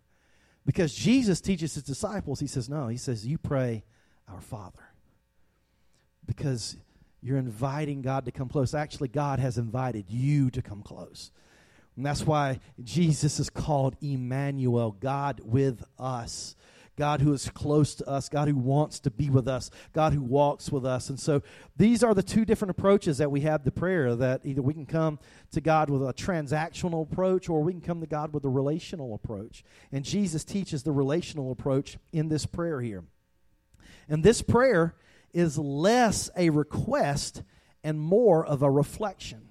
because 0.65 0.93
Jesus 0.95 1.41
teaches 1.41 1.73
his 1.73 1.83
disciples. 1.83 2.39
He 2.39 2.47
says, 2.47 2.69
"No," 2.69 2.87
he 2.87 2.97
says, 2.97 3.27
"You 3.27 3.37
pray, 3.37 3.83
our 4.29 4.41
Father," 4.41 4.83
because 6.25 6.77
you're 7.21 7.37
inviting 7.37 8.01
God 8.01 8.25
to 8.25 8.31
come 8.31 8.47
close. 8.47 8.73
Actually, 8.73 9.09
God 9.09 9.39
has 9.39 9.57
invited 9.57 10.05
you 10.09 10.49
to 10.51 10.61
come 10.61 10.81
close. 10.81 11.31
And 11.95 12.05
that's 12.05 12.25
why 12.25 12.59
Jesus 12.83 13.39
is 13.39 13.49
called 13.49 13.95
Emmanuel, 14.01 14.91
God 14.91 15.41
with 15.43 15.83
us. 15.97 16.55
God 16.97 17.21
who 17.21 17.33
is 17.33 17.49
close 17.49 17.95
to 17.95 18.07
us, 18.07 18.29
God 18.29 18.47
who 18.47 18.55
wants 18.55 19.01
to 19.01 19.11
be 19.11 19.29
with 19.29 19.47
us, 19.47 19.69
God 19.93 20.13
who 20.13 20.21
walks 20.21 20.71
with 20.71 20.85
us. 20.85 21.09
And 21.09 21.19
so 21.19 21.41
these 21.75 22.03
are 22.03 22.13
the 22.13 22.23
two 22.23 22.45
different 22.45 22.71
approaches 22.71 23.17
that 23.17 23.31
we 23.31 23.41
have 23.41 23.63
to 23.63 23.71
prayer 23.71 24.15
that 24.15 24.45
either 24.45 24.61
we 24.61 24.73
can 24.73 24.85
come 24.85 25.19
to 25.51 25.61
God 25.61 25.89
with 25.89 26.01
a 26.07 26.13
transactional 26.13 27.11
approach 27.11 27.49
or 27.49 27.61
we 27.61 27.73
can 27.73 27.81
come 27.81 27.99
to 27.99 28.07
God 28.07 28.33
with 28.33 28.45
a 28.45 28.49
relational 28.49 29.13
approach. 29.13 29.63
And 29.91 30.05
Jesus 30.05 30.43
teaches 30.43 30.83
the 30.83 30.93
relational 30.93 31.51
approach 31.51 31.97
in 32.13 32.29
this 32.29 32.45
prayer 32.45 32.79
here. 32.79 33.03
And 34.07 34.23
this 34.23 34.41
prayer 34.41 34.95
is 35.33 35.57
less 35.57 36.29
a 36.37 36.49
request 36.49 37.43
and 37.83 37.99
more 37.99 38.45
of 38.45 38.61
a 38.61 38.71
reflection 38.71 39.49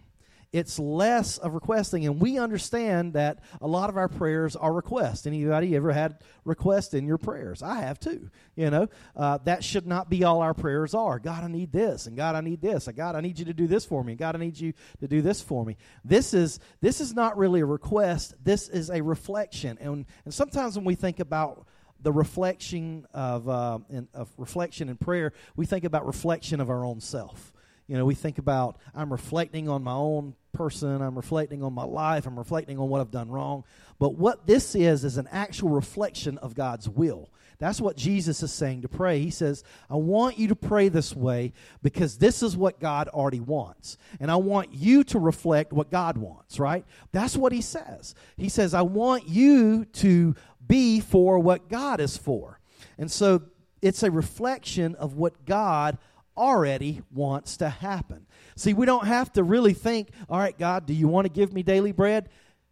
it's 0.54 0.78
less 0.78 1.36
of 1.38 1.52
requesting 1.52 2.06
and 2.06 2.22
we 2.22 2.38
understand 2.38 3.14
that 3.14 3.40
a 3.60 3.66
lot 3.66 3.90
of 3.90 3.96
our 3.96 4.08
prayers 4.08 4.54
are 4.54 4.72
requests. 4.72 5.26
Anybody 5.26 5.74
ever 5.74 5.92
had 5.92 6.20
requests 6.44 6.94
in 6.94 7.08
your 7.08 7.18
prayers? 7.18 7.60
I 7.60 7.80
have 7.80 7.98
too 7.98 8.30
you 8.54 8.70
know? 8.70 8.86
Uh, 9.16 9.38
that 9.44 9.64
should 9.64 9.84
not 9.84 10.08
be 10.08 10.22
all 10.22 10.42
our 10.42 10.54
prayers 10.54 10.94
are. 10.94 11.18
God 11.18 11.42
i 11.42 11.48
need 11.48 11.72
this 11.72 12.06
and 12.06 12.16
god 12.16 12.36
i 12.36 12.40
need 12.40 12.60
this 12.60 12.86
and 12.86 12.96
god 12.96 13.16
i 13.16 13.20
need 13.20 13.36
you 13.36 13.46
to 13.46 13.52
do 13.52 13.66
this 13.66 13.84
for 13.84 14.04
me 14.04 14.12
and 14.12 14.18
god 14.18 14.36
i 14.36 14.38
need 14.38 14.56
you 14.56 14.72
to 15.00 15.08
do 15.08 15.20
this 15.22 15.42
for 15.42 15.64
me. 15.64 15.76
This 16.04 16.32
is 16.32 16.60
this 16.80 17.00
is 17.00 17.14
not 17.14 17.36
really 17.36 17.60
a 17.60 17.66
request. 17.66 18.34
This 18.42 18.68
is 18.68 18.90
a 18.90 19.02
reflection 19.02 19.76
and 19.80 20.06
and 20.24 20.32
sometimes 20.32 20.76
when 20.76 20.84
we 20.84 20.94
think 20.94 21.18
about 21.18 21.66
the 22.00 22.12
reflection 22.12 23.06
of, 23.14 23.48
uh, 23.48 23.78
in, 23.88 24.06
of 24.14 24.28
reflection 24.36 24.88
in 24.88 24.96
prayer 24.96 25.32
we 25.56 25.66
think 25.66 25.84
about 25.84 26.06
reflection 26.06 26.60
of 26.60 26.70
our 26.70 26.84
own 26.84 27.00
self. 27.00 27.52
You 27.88 27.98
know, 27.98 28.04
we 28.04 28.14
think 28.14 28.38
about 28.38 28.78
I'm 28.94 29.10
reflecting 29.10 29.68
on 29.68 29.82
my 29.82 29.92
own 29.92 30.36
person, 30.54 31.02
I'm 31.02 31.16
reflecting 31.16 31.62
on 31.62 31.72
my 31.72 31.84
life, 31.84 32.26
I'm 32.26 32.38
reflecting 32.38 32.78
on 32.78 32.88
what 32.88 33.00
I've 33.00 33.10
done 33.10 33.30
wrong. 33.30 33.64
But 33.98 34.16
what 34.16 34.46
this 34.46 34.74
is, 34.74 35.04
is 35.04 35.18
an 35.18 35.28
actual 35.30 35.70
reflection 35.70 36.38
of 36.38 36.54
God's 36.54 36.88
will. 36.88 37.30
That's 37.58 37.80
what 37.80 37.96
Jesus 37.96 38.42
is 38.42 38.52
saying 38.52 38.82
to 38.82 38.88
pray. 38.88 39.20
He 39.20 39.30
says, 39.30 39.62
I 39.88 39.94
want 39.94 40.38
you 40.38 40.48
to 40.48 40.56
pray 40.56 40.88
this 40.88 41.14
way 41.14 41.52
because 41.82 42.18
this 42.18 42.42
is 42.42 42.56
what 42.56 42.80
God 42.80 43.08
already 43.08 43.40
wants. 43.40 43.96
And 44.18 44.30
I 44.30 44.36
want 44.36 44.74
you 44.74 45.04
to 45.04 45.18
reflect 45.18 45.72
what 45.72 45.90
God 45.90 46.18
wants, 46.18 46.58
right? 46.58 46.84
That's 47.12 47.36
what 47.36 47.52
he 47.52 47.60
says. 47.60 48.14
He 48.36 48.48
says, 48.48 48.74
I 48.74 48.82
want 48.82 49.28
you 49.28 49.84
to 49.86 50.34
be 50.66 51.00
for 51.00 51.38
what 51.38 51.68
God 51.68 52.00
is 52.00 52.16
for. 52.16 52.60
And 52.98 53.10
so 53.10 53.42
it's 53.80 54.02
a 54.02 54.10
reflection 54.10 54.94
of 54.96 55.14
what 55.14 55.44
God 55.44 55.98
already 56.36 57.02
wants 57.12 57.56
to 57.58 57.68
happen. 57.68 58.26
See, 58.56 58.72
we 58.72 58.86
don't 58.86 59.06
have 59.06 59.32
to 59.34 59.42
really 59.42 59.74
think, 59.74 60.08
all 60.28 60.38
right, 60.38 60.56
God, 60.56 60.86
do 60.86 60.94
you 60.94 61.08
want 61.08 61.26
to 61.26 61.32
give 61.32 61.52
me 61.52 61.62
daily 61.62 61.92
bread? 61.92 62.28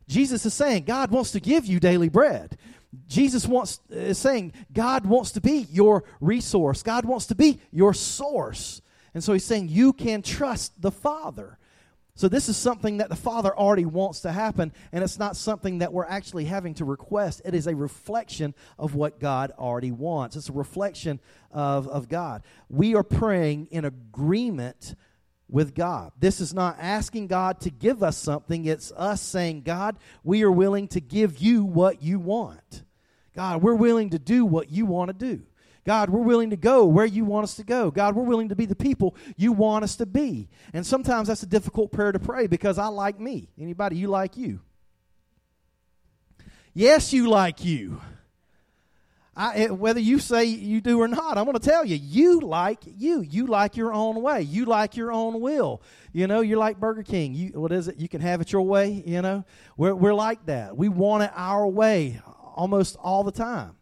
Jesus 0.09 0.45
is 0.47 0.54
saying 0.54 0.85
God 0.85 1.11
wants 1.11 1.33
to 1.33 1.40
give 1.40 1.66
you 1.66 1.81
daily 1.81 2.09
bread. 2.09 2.59
Jesus 3.09 3.47
wants 3.47 3.81
is 3.88 4.19
saying 4.19 4.52
God 4.73 5.07
wants 5.07 5.33
to 5.33 5.40
be 5.40 5.66
your 5.71 6.04
resource. 6.21 6.83
God 6.83 7.04
wants 7.04 7.26
to 7.26 7.35
be 7.35 7.61
your 7.71 7.95
source. 7.95 8.83
And 9.14 9.25
so 9.25 9.33
he's 9.33 9.45
saying 9.45 9.69
you 9.69 9.92
can 9.92 10.23
trust 10.23 10.81
the 10.81 10.90
Father. 10.90 11.59
So 12.14 12.28
this 12.28 12.50
is 12.50 12.59
something 12.59 12.99
that 12.99 13.09
the 13.09 13.16
Father 13.16 13.57
already 13.57 13.87
wants 13.87 14.21
to 14.21 14.33
happen, 14.33 14.73
and 14.92 15.02
it's 15.02 15.19
not 15.19 15.35
something 15.35 15.78
that 15.78 15.95
we're 15.95 16.04
actually 16.04 16.45
having 16.45 16.75
to 16.75 16.85
request. 16.85 17.40
It 17.45 17.54
is 17.54 17.66
a 17.66 17.75
reflection 17.75 18.54
of 18.78 18.95
what 18.95 19.19
God 19.19 19.50
already 19.59 19.92
wants. 19.92 20.37
It's 20.37 20.50
a 20.50 20.52
reflection 20.52 21.21
of, 21.50 21.88
of 21.88 22.11
God. 22.11 22.42
We 22.69 22.95
are 22.95 23.02
praying 23.02 23.69
in 23.71 23.87
agreement 23.87 24.95
with 25.49 25.75
God. 25.75 26.12
This 26.19 26.40
is 26.40 26.52
not 26.52 26.76
asking 26.78 27.28
God 27.28 27.61
to 27.61 27.71
give 27.71 28.02
us 28.02 28.19
something, 28.19 28.66
it's 28.66 28.92
us 28.92 29.23
saying, 29.23 29.62
God, 29.62 29.97
we 30.23 30.42
are 30.42 30.52
willing 30.52 30.88
to 30.88 31.00
give 31.00 31.38
you 31.38 31.64
what 31.64 32.02
you 32.02 32.19
want. 32.19 32.85
God, 33.35 33.62
we're 33.62 33.75
willing 33.75 34.11
to 34.11 34.19
do 34.19 34.45
what 34.45 34.71
you 34.71 34.85
want 34.85 35.09
to 35.09 35.14
do. 35.14 35.45
God, 35.85 36.11
we're 36.11 36.21
willing 36.23 36.51
to 36.51 36.57
go 36.57 36.87
where 36.87 37.07
you 37.07 37.25
want 37.25 37.45
us 37.45 37.55
to 37.57 37.65
go. 37.65 37.91
God, 37.91 38.15
we're 38.15 38.23
willing 38.23 38.51
to 38.51 38.57
be 38.57 38.67
the 38.67 38.77
people 38.77 39.17
you 39.37 39.53
want 39.53 39.83
us 39.83 39.97
to 39.97 40.07
be. 40.07 40.49
And 40.73 40.87
sometimes 40.87 41.29
that's 41.29 41.43
a 41.43 41.47
difficult 41.47 41.91
prayer 41.91 42.12
to 42.12 42.21
pray 42.21 42.47
because 42.47 42.79
I 42.79 42.87
like 42.87 43.19
me. 43.19 43.49
Anybody, 43.61 43.97
you 43.97 44.09
like 44.09 44.37
you? 44.37 44.61
Yes, 46.73 47.12
you 47.12 47.29
like 47.29 47.65
you. 47.65 48.01
I, 49.35 49.55
eh, 49.55 49.69
whether 49.69 49.99
you 49.99 50.19
say 50.19 50.45
you 50.45 50.81
do 50.81 51.01
or 51.01 51.09
not, 51.09 51.39
I'm 51.39 51.45
going 51.45 51.59
to 51.59 51.61
tell 51.61 51.85
you, 51.85 51.97
you 51.97 52.41
like 52.41 52.81
you. 52.85 53.23
You 53.23 53.47
like 53.47 53.77
your 53.77 53.93
own 53.93 54.23
way. 54.23 54.43
You 54.43 54.67
like 54.67 54.97
your 54.97 55.11
own 55.11 55.41
will. 55.41 55.83
You 56.12 56.27
know, 56.27 56.43
you're 56.43 56.59
like 56.59 56.79
Burger 56.79 57.03
King. 57.03 57.35
You, 57.35 57.61
what 57.61 57.73
is 57.73 57.89
it? 57.89 57.97
You 57.97 58.09
can 58.09 58.21
have 58.21 58.41
it 58.41 58.53
your 58.53 58.62
way. 58.62 59.03
You 59.05 59.23
know, 59.23 59.45
we're, 59.77 59.95
we're 59.95 60.15
like 60.15 60.45
that. 60.47 60.77
We 60.77 60.89
want 60.89 61.25
it 61.25 61.31
our 61.35 61.67
way 61.67 62.21
almost 62.55 62.97
all 63.03 63.25
the 63.25 63.33
time. 63.33 63.77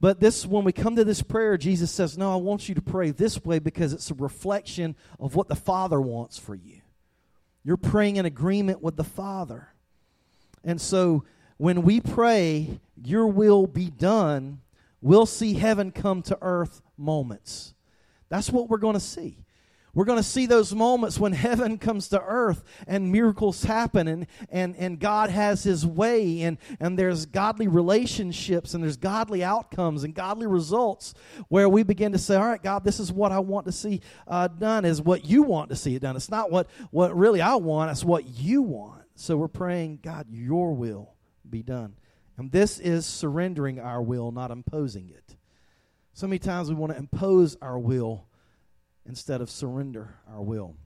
But 0.00 0.20
this, 0.20 0.44
when 0.44 0.64
we 0.64 0.72
come 0.72 0.96
to 0.96 1.04
this 1.04 1.22
prayer, 1.22 1.56
Jesus 1.56 1.90
says, 1.90 2.18
No, 2.18 2.32
I 2.32 2.36
want 2.36 2.68
you 2.68 2.74
to 2.74 2.82
pray 2.82 3.10
this 3.10 3.44
way 3.44 3.58
because 3.58 3.92
it's 3.92 4.10
a 4.10 4.14
reflection 4.14 4.94
of 5.18 5.34
what 5.34 5.48
the 5.48 5.54
Father 5.54 6.00
wants 6.00 6.38
for 6.38 6.54
you. 6.54 6.82
You're 7.64 7.76
praying 7.76 8.16
in 8.16 8.26
agreement 8.26 8.82
with 8.82 8.96
the 8.96 9.04
Father. 9.04 9.68
And 10.62 10.80
so 10.80 11.24
when 11.56 11.82
we 11.82 12.00
pray, 12.00 12.80
Your 13.02 13.26
will 13.26 13.66
be 13.66 13.90
done, 13.90 14.60
we'll 15.00 15.26
see 15.26 15.54
heaven 15.54 15.90
come 15.92 16.22
to 16.22 16.38
earth 16.42 16.82
moments. 16.98 17.74
That's 18.28 18.50
what 18.50 18.68
we're 18.68 18.78
going 18.78 18.94
to 18.94 19.00
see. 19.00 19.45
We're 19.96 20.04
going 20.04 20.18
to 20.18 20.22
see 20.22 20.44
those 20.44 20.74
moments 20.74 21.18
when 21.18 21.32
heaven 21.32 21.78
comes 21.78 22.08
to 22.08 22.22
earth 22.22 22.62
and 22.86 23.10
miracles 23.10 23.64
happen 23.64 24.06
and, 24.08 24.26
and, 24.50 24.76
and 24.76 25.00
God 25.00 25.30
has 25.30 25.62
his 25.62 25.86
way 25.86 26.42
and, 26.42 26.58
and 26.78 26.98
there's 26.98 27.24
godly 27.24 27.66
relationships 27.66 28.74
and 28.74 28.84
there's 28.84 28.98
godly 28.98 29.42
outcomes 29.42 30.04
and 30.04 30.14
godly 30.14 30.46
results 30.46 31.14
where 31.48 31.66
we 31.66 31.82
begin 31.82 32.12
to 32.12 32.18
say, 32.18 32.36
all 32.36 32.46
right, 32.46 32.62
God, 32.62 32.84
this 32.84 33.00
is 33.00 33.10
what 33.10 33.32
I 33.32 33.38
want 33.38 33.64
to 33.66 33.72
see 33.72 34.02
uh, 34.28 34.48
done, 34.48 34.84
is 34.84 35.00
what 35.00 35.24
you 35.24 35.44
want 35.44 35.70
to 35.70 35.76
see 35.76 35.94
it 35.94 36.02
done. 36.02 36.14
It's 36.14 36.30
not 36.30 36.50
what, 36.50 36.68
what 36.90 37.16
really 37.16 37.40
I 37.40 37.54
want, 37.54 37.90
it's 37.90 38.04
what 38.04 38.26
you 38.26 38.60
want. 38.60 39.04
So 39.14 39.38
we're 39.38 39.48
praying, 39.48 40.00
God, 40.02 40.26
your 40.28 40.74
will 40.74 41.14
be 41.48 41.62
done. 41.62 41.94
And 42.36 42.52
this 42.52 42.78
is 42.78 43.06
surrendering 43.06 43.80
our 43.80 44.02
will, 44.02 44.30
not 44.30 44.50
imposing 44.50 45.08
it. 45.08 45.36
So 46.12 46.26
many 46.26 46.38
times 46.38 46.68
we 46.68 46.74
want 46.74 46.92
to 46.92 46.98
impose 46.98 47.56
our 47.62 47.78
will 47.78 48.26
instead 49.06 49.40
of 49.40 49.50
surrender 49.50 50.14
our 50.28 50.42
will. 50.42 50.76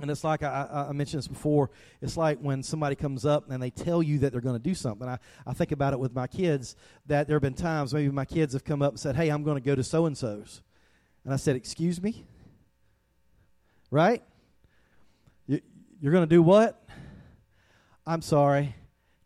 And 0.00 0.10
it's 0.10 0.22
like 0.22 0.44
I, 0.44 0.86
I, 0.88 0.92
mentioned 0.92 1.18
this 1.18 1.28
before. 1.28 1.70
It's 2.00 2.16
like 2.16 2.38
when 2.38 2.62
somebody 2.62 2.94
comes 2.94 3.26
up 3.26 3.50
and 3.50 3.60
they 3.60 3.70
tell 3.70 4.00
you 4.00 4.20
that 4.20 4.30
they're 4.30 4.40
going 4.40 4.54
to 4.56 4.62
do 4.62 4.74
something. 4.74 5.08
I, 5.08 5.18
I 5.44 5.54
think 5.54 5.72
about 5.72 5.92
it 5.92 5.98
with 5.98 6.14
my 6.14 6.28
kids 6.28 6.76
that 7.06 7.26
there 7.26 7.34
have 7.34 7.42
been 7.42 7.54
times 7.54 7.92
maybe 7.92 8.10
my 8.10 8.24
kids 8.24 8.52
have 8.52 8.64
come 8.64 8.80
up 8.80 8.92
and 8.92 9.00
said, 9.00 9.16
Hey, 9.16 9.28
I'm 9.28 9.42
going 9.42 9.56
to 9.56 9.64
go 9.64 9.74
to 9.74 9.82
so 9.82 10.06
and 10.06 10.16
so's. 10.16 10.62
And 11.24 11.34
I 11.34 11.36
said, 11.36 11.56
Excuse 11.56 12.00
me? 12.00 12.24
Right? 13.90 14.22
You, 15.48 15.60
you're 16.00 16.12
going 16.12 16.28
to 16.28 16.32
do 16.32 16.42
what? 16.42 16.80
I'm 18.06 18.22
sorry. 18.22 18.76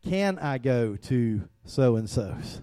Can 0.08 0.38
I 0.38 0.56
go 0.56 0.96
to 0.96 1.48
so 1.66 1.96
and 1.96 2.08
so's? 2.08 2.62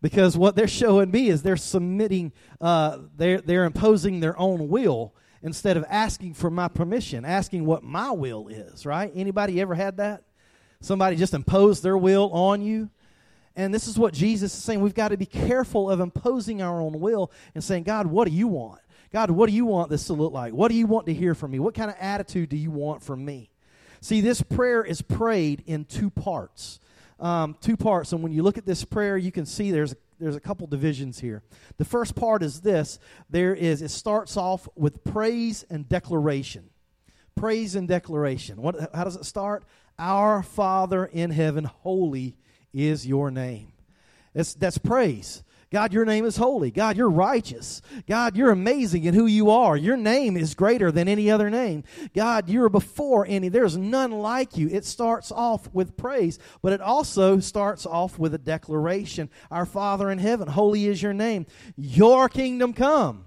Because 0.00 0.36
what 0.36 0.54
they're 0.54 0.68
showing 0.68 1.10
me 1.10 1.28
is 1.28 1.42
they're 1.42 1.56
submitting, 1.56 2.32
uh, 2.60 2.98
they're, 3.16 3.40
they're 3.40 3.64
imposing 3.64 4.20
their 4.20 4.38
own 4.38 4.68
will 4.68 5.14
instead 5.42 5.76
of 5.76 5.84
asking 5.88 6.34
for 6.34 6.50
my 6.50 6.68
permission, 6.68 7.24
asking 7.24 7.64
what 7.64 7.82
my 7.82 8.10
will 8.10 8.48
is, 8.48 8.86
right? 8.86 9.10
Anybody 9.14 9.60
ever 9.60 9.74
had 9.74 9.96
that? 9.96 10.22
Somebody 10.80 11.16
just 11.16 11.34
imposed 11.34 11.82
their 11.82 11.98
will 11.98 12.30
on 12.32 12.62
you? 12.62 12.90
And 13.56 13.74
this 13.74 13.88
is 13.88 13.98
what 13.98 14.14
Jesus 14.14 14.54
is 14.54 14.62
saying. 14.62 14.80
We've 14.80 14.94
got 14.94 15.08
to 15.08 15.16
be 15.16 15.26
careful 15.26 15.90
of 15.90 15.98
imposing 15.98 16.62
our 16.62 16.80
own 16.80 17.00
will 17.00 17.32
and 17.56 17.64
saying, 17.64 17.82
God, 17.82 18.06
what 18.06 18.28
do 18.28 18.34
you 18.34 18.46
want? 18.46 18.80
God, 19.12 19.30
what 19.30 19.48
do 19.48 19.56
you 19.56 19.64
want 19.64 19.90
this 19.90 20.06
to 20.06 20.12
look 20.12 20.32
like? 20.32 20.52
What 20.52 20.68
do 20.68 20.76
you 20.76 20.86
want 20.86 21.06
to 21.06 21.14
hear 21.14 21.34
from 21.34 21.50
me? 21.50 21.58
What 21.58 21.74
kind 21.74 21.90
of 21.90 21.96
attitude 21.98 22.50
do 22.50 22.56
you 22.56 22.70
want 22.70 23.02
from 23.02 23.24
me? 23.24 23.50
See, 24.00 24.20
this 24.20 24.42
prayer 24.42 24.84
is 24.84 25.02
prayed 25.02 25.64
in 25.66 25.86
two 25.86 26.10
parts. 26.10 26.78
Um, 27.18 27.56
two 27.60 27.76
parts. 27.76 28.12
And 28.12 28.22
when 28.22 28.32
you 28.32 28.42
look 28.42 28.58
at 28.58 28.66
this 28.66 28.84
prayer, 28.84 29.16
you 29.16 29.32
can 29.32 29.44
see 29.44 29.70
there's 29.70 29.94
there's 30.18 30.36
a 30.36 30.40
couple 30.40 30.66
divisions 30.66 31.20
here. 31.20 31.42
The 31.76 31.84
first 31.84 32.14
part 32.14 32.42
is 32.42 32.60
this 32.60 32.98
there 33.30 33.54
is, 33.54 33.82
it 33.82 33.90
starts 33.90 34.36
off 34.36 34.68
with 34.74 35.04
praise 35.04 35.64
and 35.70 35.88
declaration. 35.88 36.70
Praise 37.34 37.76
and 37.76 37.86
declaration. 37.86 38.60
What, 38.60 38.90
how 38.92 39.04
does 39.04 39.16
it 39.16 39.24
start? 39.24 39.64
Our 39.98 40.42
Father 40.42 41.06
in 41.06 41.30
heaven, 41.30 41.64
holy 41.64 42.36
is 42.72 43.06
your 43.06 43.30
name. 43.30 43.72
It's, 44.34 44.54
that's 44.54 44.78
praise. 44.78 45.42
God, 45.70 45.92
your 45.92 46.06
name 46.06 46.24
is 46.24 46.38
holy. 46.38 46.70
God, 46.70 46.96
you're 46.96 47.10
righteous. 47.10 47.82
God, 48.06 48.36
you're 48.36 48.50
amazing 48.50 49.04
in 49.04 49.12
who 49.12 49.26
you 49.26 49.50
are. 49.50 49.76
Your 49.76 49.98
name 49.98 50.34
is 50.34 50.54
greater 50.54 50.90
than 50.90 51.08
any 51.08 51.30
other 51.30 51.50
name. 51.50 51.84
God, 52.14 52.48
you're 52.48 52.70
before 52.70 53.26
any. 53.28 53.50
There's 53.50 53.76
none 53.76 54.10
like 54.10 54.56
you. 54.56 54.68
It 54.70 54.86
starts 54.86 55.30
off 55.30 55.68
with 55.74 55.96
praise, 55.96 56.38
but 56.62 56.72
it 56.72 56.80
also 56.80 57.38
starts 57.38 57.84
off 57.84 58.18
with 58.18 58.32
a 58.32 58.38
declaration 58.38 59.28
Our 59.50 59.66
Father 59.66 60.10
in 60.10 60.18
heaven, 60.18 60.48
holy 60.48 60.86
is 60.86 61.02
your 61.02 61.12
name. 61.12 61.44
Your 61.76 62.30
kingdom 62.30 62.72
come, 62.72 63.26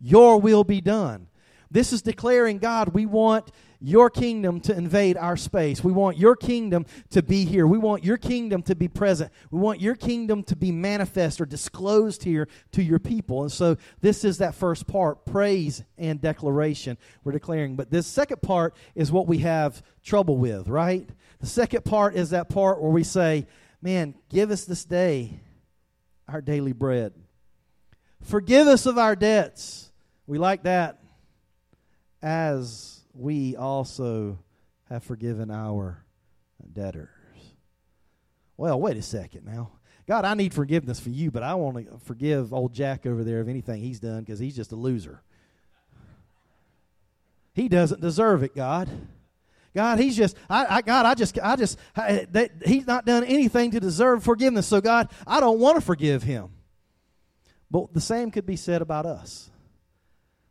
your 0.00 0.40
will 0.40 0.64
be 0.64 0.80
done. 0.80 1.28
This 1.70 1.92
is 1.92 2.02
declaring, 2.02 2.58
God, 2.58 2.88
we 2.88 3.06
want 3.06 3.50
your 3.80 4.10
kingdom 4.10 4.60
to 4.60 4.76
invade 4.76 5.16
our 5.16 5.36
space. 5.36 5.82
We 5.82 5.92
want 5.92 6.18
your 6.18 6.36
kingdom 6.36 6.86
to 7.10 7.22
be 7.22 7.44
here. 7.44 7.66
We 7.66 7.78
want 7.78 8.04
your 8.04 8.16
kingdom 8.16 8.62
to 8.64 8.74
be 8.74 8.88
present. 8.88 9.32
We 9.50 9.58
want 9.58 9.80
your 9.80 9.94
kingdom 9.94 10.42
to 10.44 10.56
be 10.56 10.72
manifest 10.72 11.40
or 11.40 11.46
disclosed 11.46 12.22
here 12.22 12.48
to 12.72 12.82
your 12.82 12.98
people. 12.98 13.42
And 13.42 13.52
so 13.52 13.76
this 14.00 14.24
is 14.24 14.38
that 14.38 14.54
first 14.54 14.86
part 14.86 15.24
praise 15.26 15.82
and 15.98 16.20
declaration 16.20 16.98
we're 17.24 17.32
declaring. 17.32 17.76
But 17.76 17.90
this 17.90 18.06
second 18.06 18.42
part 18.42 18.74
is 18.94 19.12
what 19.12 19.26
we 19.26 19.38
have 19.38 19.82
trouble 20.02 20.38
with, 20.38 20.68
right? 20.68 21.08
The 21.40 21.46
second 21.46 21.84
part 21.84 22.14
is 22.14 22.30
that 22.30 22.48
part 22.48 22.80
where 22.80 22.90
we 22.90 23.04
say, 23.04 23.46
Man, 23.82 24.14
give 24.30 24.50
us 24.50 24.64
this 24.64 24.84
day 24.84 25.38
our 26.28 26.40
daily 26.40 26.72
bread. 26.72 27.12
Forgive 28.22 28.66
us 28.66 28.86
of 28.86 28.98
our 28.98 29.14
debts. 29.14 29.90
We 30.26 30.38
like 30.38 30.64
that 30.64 30.98
as 32.22 32.95
we 33.18 33.56
also 33.56 34.38
have 34.88 35.02
forgiven 35.02 35.50
our 35.50 36.04
debtors. 36.72 37.08
Well, 38.56 38.80
wait 38.80 38.96
a 38.96 39.02
second 39.02 39.44
now. 39.44 39.72
God, 40.06 40.24
I 40.24 40.34
need 40.34 40.54
forgiveness 40.54 41.00
for 41.00 41.10
you, 41.10 41.30
but 41.30 41.42
I 41.42 41.54
want 41.56 41.76
to 41.78 41.98
forgive 42.04 42.52
old 42.52 42.72
Jack 42.72 43.06
over 43.06 43.24
there 43.24 43.40
of 43.40 43.48
anything 43.48 43.82
he's 43.82 43.98
done 43.98 44.20
because 44.20 44.38
he's 44.38 44.54
just 44.54 44.72
a 44.72 44.76
loser. 44.76 45.22
He 47.54 47.68
doesn't 47.68 48.00
deserve 48.00 48.42
it, 48.42 48.54
God. 48.54 48.88
God, 49.74 49.98
he's 49.98 50.16
just, 50.16 50.36
I, 50.48 50.76
I 50.76 50.82
God, 50.82 51.06
I 51.06 51.14
just, 51.14 51.38
I 51.42 51.56
just, 51.56 51.78
I, 51.96 52.26
that, 52.30 52.50
he's 52.64 52.86
not 52.86 53.04
done 53.04 53.24
anything 53.24 53.72
to 53.72 53.80
deserve 53.80 54.22
forgiveness. 54.22 54.66
So, 54.66 54.80
God, 54.80 55.10
I 55.26 55.40
don't 55.40 55.58
want 55.58 55.76
to 55.76 55.80
forgive 55.80 56.22
him. 56.22 56.50
But 57.70 57.92
the 57.92 58.00
same 58.00 58.30
could 58.30 58.46
be 58.46 58.56
said 58.56 58.80
about 58.80 59.06
us. 59.06 59.50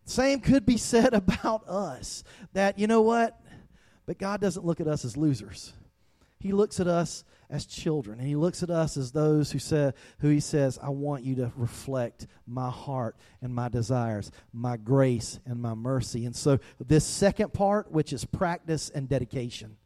Same 0.05 0.39
could 0.39 0.65
be 0.65 0.77
said 0.77 1.13
about 1.13 1.67
us. 1.67 2.23
That, 2.53 2.79
you 2.79 2.87
know 2.87 3.01
what? 3.01 3.39
But 4.05 4.19
God 4.19 4.39
doesn't 4.39 4.65
look 4.65 4.79
at 4.79 4.87
us 4.87 5.03
as 5.03 5.17
losers. 5.17 5.73
He 6.39 6.51
looks 6.51 6.79
at 6.79 6.87
us 6.87 7.23
as 7.49 7.65
children. 7.65 8.19
And 8.19 8.27
he 8.27 8.35
looks 8.35 8.63
at 8.63 8.69
us 8.69 8.97
as 8.97 9.11
those 9.11 9.51
who 9.51 9.59
say, 9.59 9.93
who 10.19 10.29
he 10.29 10.39
says, 10.39 10.77
I 10.81 10.89
want 10.89 11.23
you 11.23 11.35
to 11.35 11.51
reflect 11.55 12.27
my 12.45 12.69
heart 12.69 13.15
and 13.41 13.53
my 13.53 13.69
desires, 13.69 14.31
my 14.53 14.77
grace 14.77 15.39
and 15.45 15.61
my 15.61 15.73
mercy. 15.73 16.25
And 16.25 16.35
so 16.35 16.59
this 16.85 17.05
second 17.05 17.53
part, 17.53 17.91
which 17.91 18.13
is 18.13 18.25
practice 18.25 18.89
and 18.89 19.09
dedication. 19.09 19.77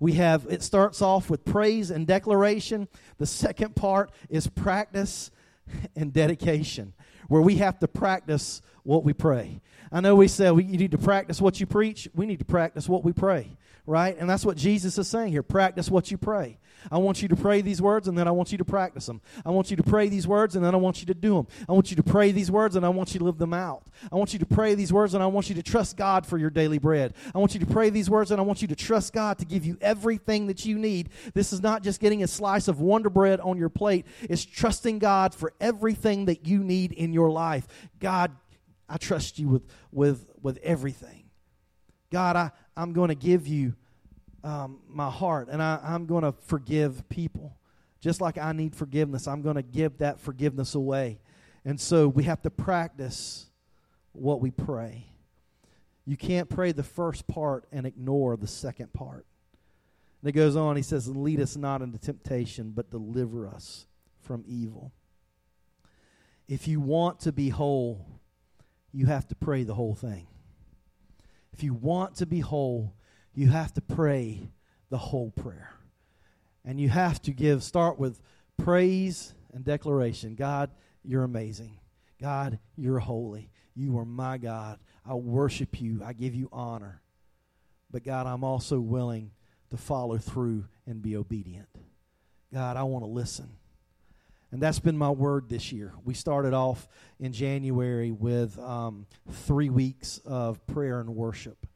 We 0.00 0.14
have 0.14 0.46
it 0.50 0.62
starts 0.62 1.00
off 1.02 1.30
with 1.30 1.44
praise 1.44 1.90
and 1.90 2.06
declaration. 2.06 2.88
The 3.18 3.26
second 3.26 3.74
part 3.76 4.10
is 4.28 4.46
practice 4.48 5.30
and 5.96 6.12
dedication, 6.12 6.92
where 7.28 7.40
we 7.40 7.56
have 7.56 7.78
to 7.78 7.88
practice 7.88 8.60
what 8.84 9.04
we 9.04 9.12
pray. 9.12 9.60
I 9.90 10.00
know 10.00 10.14
we 10.14 10.28
said 10.28 10.52
we, 10.52 10.64
you 10.64 10.78
need 10.78 10.92
to 10.92 10.98
practice 10.98 11.40
what 11.40 11.60
you 11.60 11.66
preach. 11.66 12.08
We 12.14 12.26
need 12.26 12.38
to 12.38 12.44
practice 12.44 12.88
what 12.88 13.04
we 13.04 13.12
pray, 13.12 13.56
right? 13.86 14.16
And 14.18 14.30
that's 14.30 14.44
what 14.44 14.56
Jesus 14.56 14.96
is 14.98 15.08
saying 15.08 15.32
here. 15.32 15.42
Practice 15.42 15.90
what 15.90 16.10
you 16.10 16.18
pray. 16.18 16.58
I 16.90 16.98
want 16.98 17.22
you 17.22 17.28
to 17.28 17.36
pray 17.36 17.60
these 17.60 17.80
words 17.80 18.08
and 18.08 18.16
then 18.16 18.28
I 18.28 18.30
want 18.30 18.52
you 18.52 18.58
to 18.58 18.64
practice 18.64 19.06
them. 19.06 19.20
I 19.44 19.50
want 19.50 19.70
you 19.70 19.76
to 19.76 19.82
pray 19.82 20.08
these 20.08 20.26
words 20.26 20.56
and 20.56 20.64
then 20.64 20.74
I 20.74 20.78
want 20.78 21.00
you 21.00 21.06
to 21.06 21.14
do 21.14 21.34
them. 21.34 21.46
I 21.68 21.72
want 21.72 21.90
you 21.90 21.96
to 21.96 22.02
pray 22.02 22.32
these 22.32 22.50
words 22.50 22.76
and 22.76 22.84
I 22.84 22.88
want 22.90 23.14
you 23.14 23.18
to 23.20 23.24
live 23.24 23.38
them 23.38 23.54
out. 23.54 23.84
I 24.12 24.16
want 24.16 24.32
you 24.32 24.38
to 24.40 24.46
pray 24.46 24.74
these 24.74 24.92
words 24.92 25.14
and 25.14 25.22
I 25.22 25.26
want 25.26 25.48
you 25.48 25.54
to 25.56 25.62
trust 25.62 25.96
God 25.96 26.26
for 26.26 26.36
your 26.36 26.50
daily 26.50 26.78
bread. 26.78 27.14
I 27.34 27.38
want 27.38 27.54
you 27.54 27.60
to 27.60 27.66
pray 27.66 27.90
these 27.90 28.10
words 28.10 28.30
and 28.30 28.40
I 28.40 28.44
want 28.44 28.62
you 28.62 28.68
to 28.68 28.76
trust 28.76 29.12
God 29.12 29.38
to 29.38 29.44
give 29.44 29.64
you 29.64 29.78
everything 29.80 30.46
that 30.48 30.64
you 30.64 30.78
need. 30.78 31.10
This 31.32 31.52
is 31.52 31.62
not 31.62 31.82
just 31.82 32.00
getting 32.00 32.22
a 32.22 32.26
slice 32.26 32.68
of 32.68 32.80
Wonder 32.80 33.10
Bread 33.10 33.40
on 33.40 33.56
your 33.56 33.68
plate, 33.68 34.06
it's 34.22 34.44
trusting 34.44 34.98
God 34.98 35.34
for 35.34 35.52
everything 35.60 36.26
that 36.26 36.46
you 36.46 36.62
need 36.62 36.92
in 36.92 37.12
your 37.12 37.30
life. 37.30 37.66
God, 38.00 38.32
I 38.94 38.96
trust 38.96 39.40
you 39.40 39.48
with, 39.48 39.62
with, 39.90 40.24
with 40.40 40.58
everything. 40.62 41.24
God, 42.12 42.36
I, 42.36 42.52
I'm 42.76 42.92
going 42.92 43.08
to 43.08 43.16
give 43.16 43.48
you 43.48 43.74
um, 44.44 44.78
my 44.88 45.10
heart 45.10 45.48
and 45.50 45.60
I, 45.60 45.80
I'm 45.82 46.06
going 46.06 46.22
to 46.22 46.30
forgive 46.30 47.08
people. 47.08 47.58
Just 48.00 48.20
like 48.20 48.38
I 48.38 48.52
need 48.52 48.76
forgiveness, 48.76 49.26
I'm 49.26 49.42
going 49.42 49.56
to 49.56 49.62
give 49.62 49.98
that 49.98 50.20
forgiveness 50.20 50.76
away. 50.76 51.18
And 51.64 51.80
so 51.80 52.06
we 52.06 52.22
have 52.24 52.40
to 52.42 52.50
practice 52.50 53.46
what 54.12 54.40
we 54.40 54.52
pray. 54.52 55.06
You 56.06 56.16
can't 56.16 56.48
pray 56.48 56.70
the 56.70 56.84
first 56.84 57.26
part 57.26 57.64
and 57.72 57.86
ignore 57.86 58.36
the 58.36 58.46
second 58.46 58.92
part. 58.92 59.26
And 60.22 60.28
it 60.28 60.32
goes 60.32 60.54
on, 60.54 60.76
he 60.76 60.82
says, 60.82 61.08
Lead 61.08 61.40
us 61.40 61.56
not 61.56 61.82
into 61.82 61.98
temptation, 61.98 62.70
but 62.76 62.92
deliver 62.92 63.48
us 63.48 63.86
from 64.20 64.44
evil. 64.46 64.92
If 66.46 66.68
you 66.68 66.78
want 66.78 67.18
to 67.20 67.32
be 67.32 67.48
whole, 67.48 68.06
you 68.94 69.06
have 69.06 69.26
to 69.28 69.34
pray 69.34 69.64
the 69.64 69.74
whole 69.74 69.94
thing. 69.94 70.28
If 71.52 71.62
you 71.64 71.74
want 71.74 72.16
to 72.16 72.26
be 72.26 72.40
whole, 72.40 72.94
you 73.34 73.48
have 73.48 73.74
to 73.74 73.80
pray 73.80 74.50
the 74.88 74.98
whole 74.98 75.30
prayer. 75.30 75.74
And 76.64 76.80
you 76.80 76.88
have 76.88 77.20
to 77.22 77.32
give, 77.32 77.64
start 77.64 77.98
with 77.98 78.20
praise 78.56 79.34
and 79.52 79.64
declaration 79.64 80.36
God, 80.36 80.70
you're 81.02 81.24
amazing. 81.24 81.78
God, 82.20 82.58
you're 82.76 83.00
holy. 83.00 83.50
You 83.74 83.98
are 83.98 84.04
my 84.04 84.38
God. 84.38 84.78
I 85.04 85.14
worship 85.14 85.80
you. 85.80 86.00
I 86.04 86.12
give 86.12 86.34
you 86.34 86.48
honor. 86.52 87.02
But 87.90 88.04
God, 88.04 88.26
I'm 88.26 88.44
also 88.44 88.78
willing 88.80 89.32
to 89.70 89.76
follow 89.76 90.18
through 90.18 90.64
and 90.86 91.02
be 91.02 91.16
obedient. 91.16 91.68
God, 92.52 92.76
I 92.76 92.84
want 92.84 93.04
to 93.04 93.10
listen. 93.10 93.48
And 94.54 94.62
that's 94.62 94.78
been 94.78 94.96
my 94.96 95.10
word 95.10 95.48
this 95.48 95.72
year. 95.72 95.94
We 96.04 96.14
started 96.14 96.54
off 96.54 96.86
in 97.18 97.32
January 97.32 98.12
with 98.12 98.56
um, 98.60 99.04
three 99.28 99.68
weeks 99.68 100.20
of 100.24 100.64
prayer 100.68 101.00
and 101.00 101.16
worship. 101.16 101.66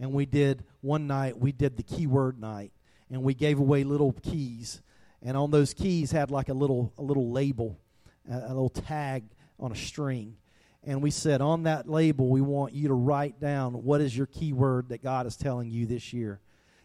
And 0.00 0.14
we 0.14 0.24
did 0.24 0.64
one 0.80 1.06
night, 1.06 1.38
we 1.38 1.52
did 1.52 1.76
the 1.76 1.82
keyword 1.82 2.40
night. 2.40 2.72
And 3.10 3.22
we 3.22 3.34
gave 3.34 3.58
away 3.58 3.84
little 3.84 4.12
keys. 4.22 4.80
And 5.20 5.36
on 5.36 5.50
those 5.50 5.74
keys 5.74 6.10
had 6.10 6.30
like 6.30 6.48
a 6.48 6.54
little, 6.54 6.94
a 6.96 7.02
little 7.02 7.32
label, 7.32 7.78
a, 8.26 8.34
a 8.34 8.48
little 8.48 8.70
tag 8.70 9.24
on 9.60 9.70
a 9.70 9.76
string. 9.76 10.36
And 10.82 11.02
we 11.02 11.10
said, 11.10 11.42
on 11.42 11.64
that 11.64 11.86
label, 11.86 12.30
we 12.30 12.40
want 12.40 12.72
you 12.72 12.88
to 12.88 12.94
write 12.94 13.40
down 13.40 13.74
what 13.84 14.00
is 14.00 14.16
your 14.16 14.24
keyword 14.24 14.88
that 14.88 15.02
God 15.02 15.26
is 15.26 15.36
telling 15.36 15.70
you 15.70 15.84
this 15.84 16.14
year. 16.14 16.40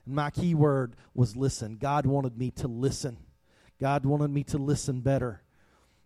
And 0.06 0.14
my 0.14 0.30
keyword 0.30 0.98
was 1.14 1.38
listen. 1.38 1.78
God 1.78 2.06
wanted 2.06 2.38
me 2.38 2.52
to 2.52 2.68
listen. 2.68 3.16
God 3.80 4.06
wanted 4.06 4.30
me 4.30 4.44
to 4.46 4.58
listen 4.58 5.02
better. 5.02 5.42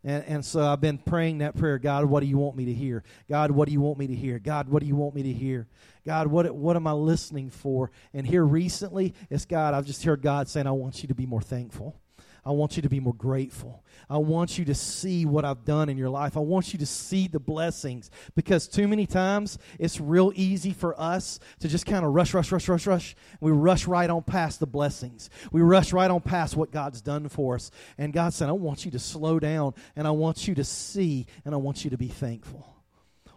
And, 0.03 0.23
and 0.25 0.45
so 0.45 0.65
I've 0.65 0.81
been 0.81 0.97
praying 0.97 1.39
that 1.39 1.55
prayer 1.55 1.77
God, 1.77 2.05
what 2.05 2.21
do 2.21 2.25
you 2.25 2.37
want 2.37 2.55
me 2.55 2.65
to 2.65 2.73
hear? 2.73 3.03
God, 3.29 3.51
what 3.51 3.67
do 3.67 3.71
you 3.71 3.81
want 3.81 3.99
me 3.99 4.07
to 4.07 4.15
hear? 4.15 4.39
God, 4.39 4.67
what 4.67 4.81
do 4.81 4.87
you 4.87 4.95
want 4.95 5.15
me 5.15 5.23
to 5.23 5.33
hear? 5.33 5.67
God, 6.05 6.27
what, 6.27 6.53
what 6.55 6.75
am 6.75 6.87
I 6.87 6.93
listening 6.93 7.51
for? 7.51 7.91
And 8.13 8.25
here 8.25 8.43
recently, 8.43 9.13
it's 9.29 9.45
God, 9.45 9.73
I've 9.73 9.85
just 9.85 10.03
heard 10.03 10.21
God 10.21 10.49
saying, 10.49 10.65
I 10.65 10.71
want 10.71 11.01
you 11.03 11.07
to 11.09 11.15
be 11.15 11.25
more 11.25 11.41
thankful. 11.41 11.95
I 12.43 12.51
want 12.51 12.75
you 12.75 12.81
to 12.81 12.89
be 12.89 12.99
more 12.99 13.13
grateful. 13.13 13.83
I 14.09 14.17
want 14.17 14.57
you 14.57 14.65
to 14.65 14.73
see 14.73 15.25
what 15.25 15.45
I've 15.45 15.63
done 15.63 15.89
in 15.89 15.97
your 15.97 16.09
life. 16.09 16.35
I 16.35 16.39
want 16.39 16.73
you 16.73 16.79
to 16.79 16.85
see 16.85 17.27
the 17.27 17.39
blessings 17.39 18.09
because 18.35 18.67
too 18.67 18.87
many 18.87 19.05
times 19.05 19.59
it's 19.77 20.01
real 20.01 20.31
easy 20.35 20.73
for 20.73 20.99
us 20.99 21.39
to 21.59 21.67
just 21.67 21.85
kind 21.85 22.03
of 22.03 22.13
rush, 22.13 22.33
rush, 22.33 22.51
rush, 22.51 22.67
rush, 22.67 22.87
rush. 22.87 23.15
We 23.39 23.51
rush 23.51 23.85
right 23.85 24.09
on 24.09 24.23
past 24.23 24.59
the 24.59 24.67
blessings. 24.67 25.29
We 25.51 25.61
rush 25.61 25.93
right 25.93 26.09
on 26.09 26.21
past 26.21 26.57
what 26.57 26.71
God's 26.71 27.01
done 27.01 27.29
for 27.29 27.55
us. 27.55 27.69
And 27.97 28.11
God 28.11 28.33
said, 28.33 28.49
I 28.49 28.53
want 28.53 28.85
you 28.85 28.91
to 28.91 28.99
slow 28.99 29.39
down 29.39 29.75
and 29.95 30.07
I 30.07 30.11
want 30.11 30.47
you 30.47 30.55
to 30.55 30.63
see 30.63 31.27
and 31.45 31.53
I 31.53 31.57
want 31.57 31.83
you 31.83 31.91
to 31.91 31.97
be 31.97 32.07
thankful 32.07 32.80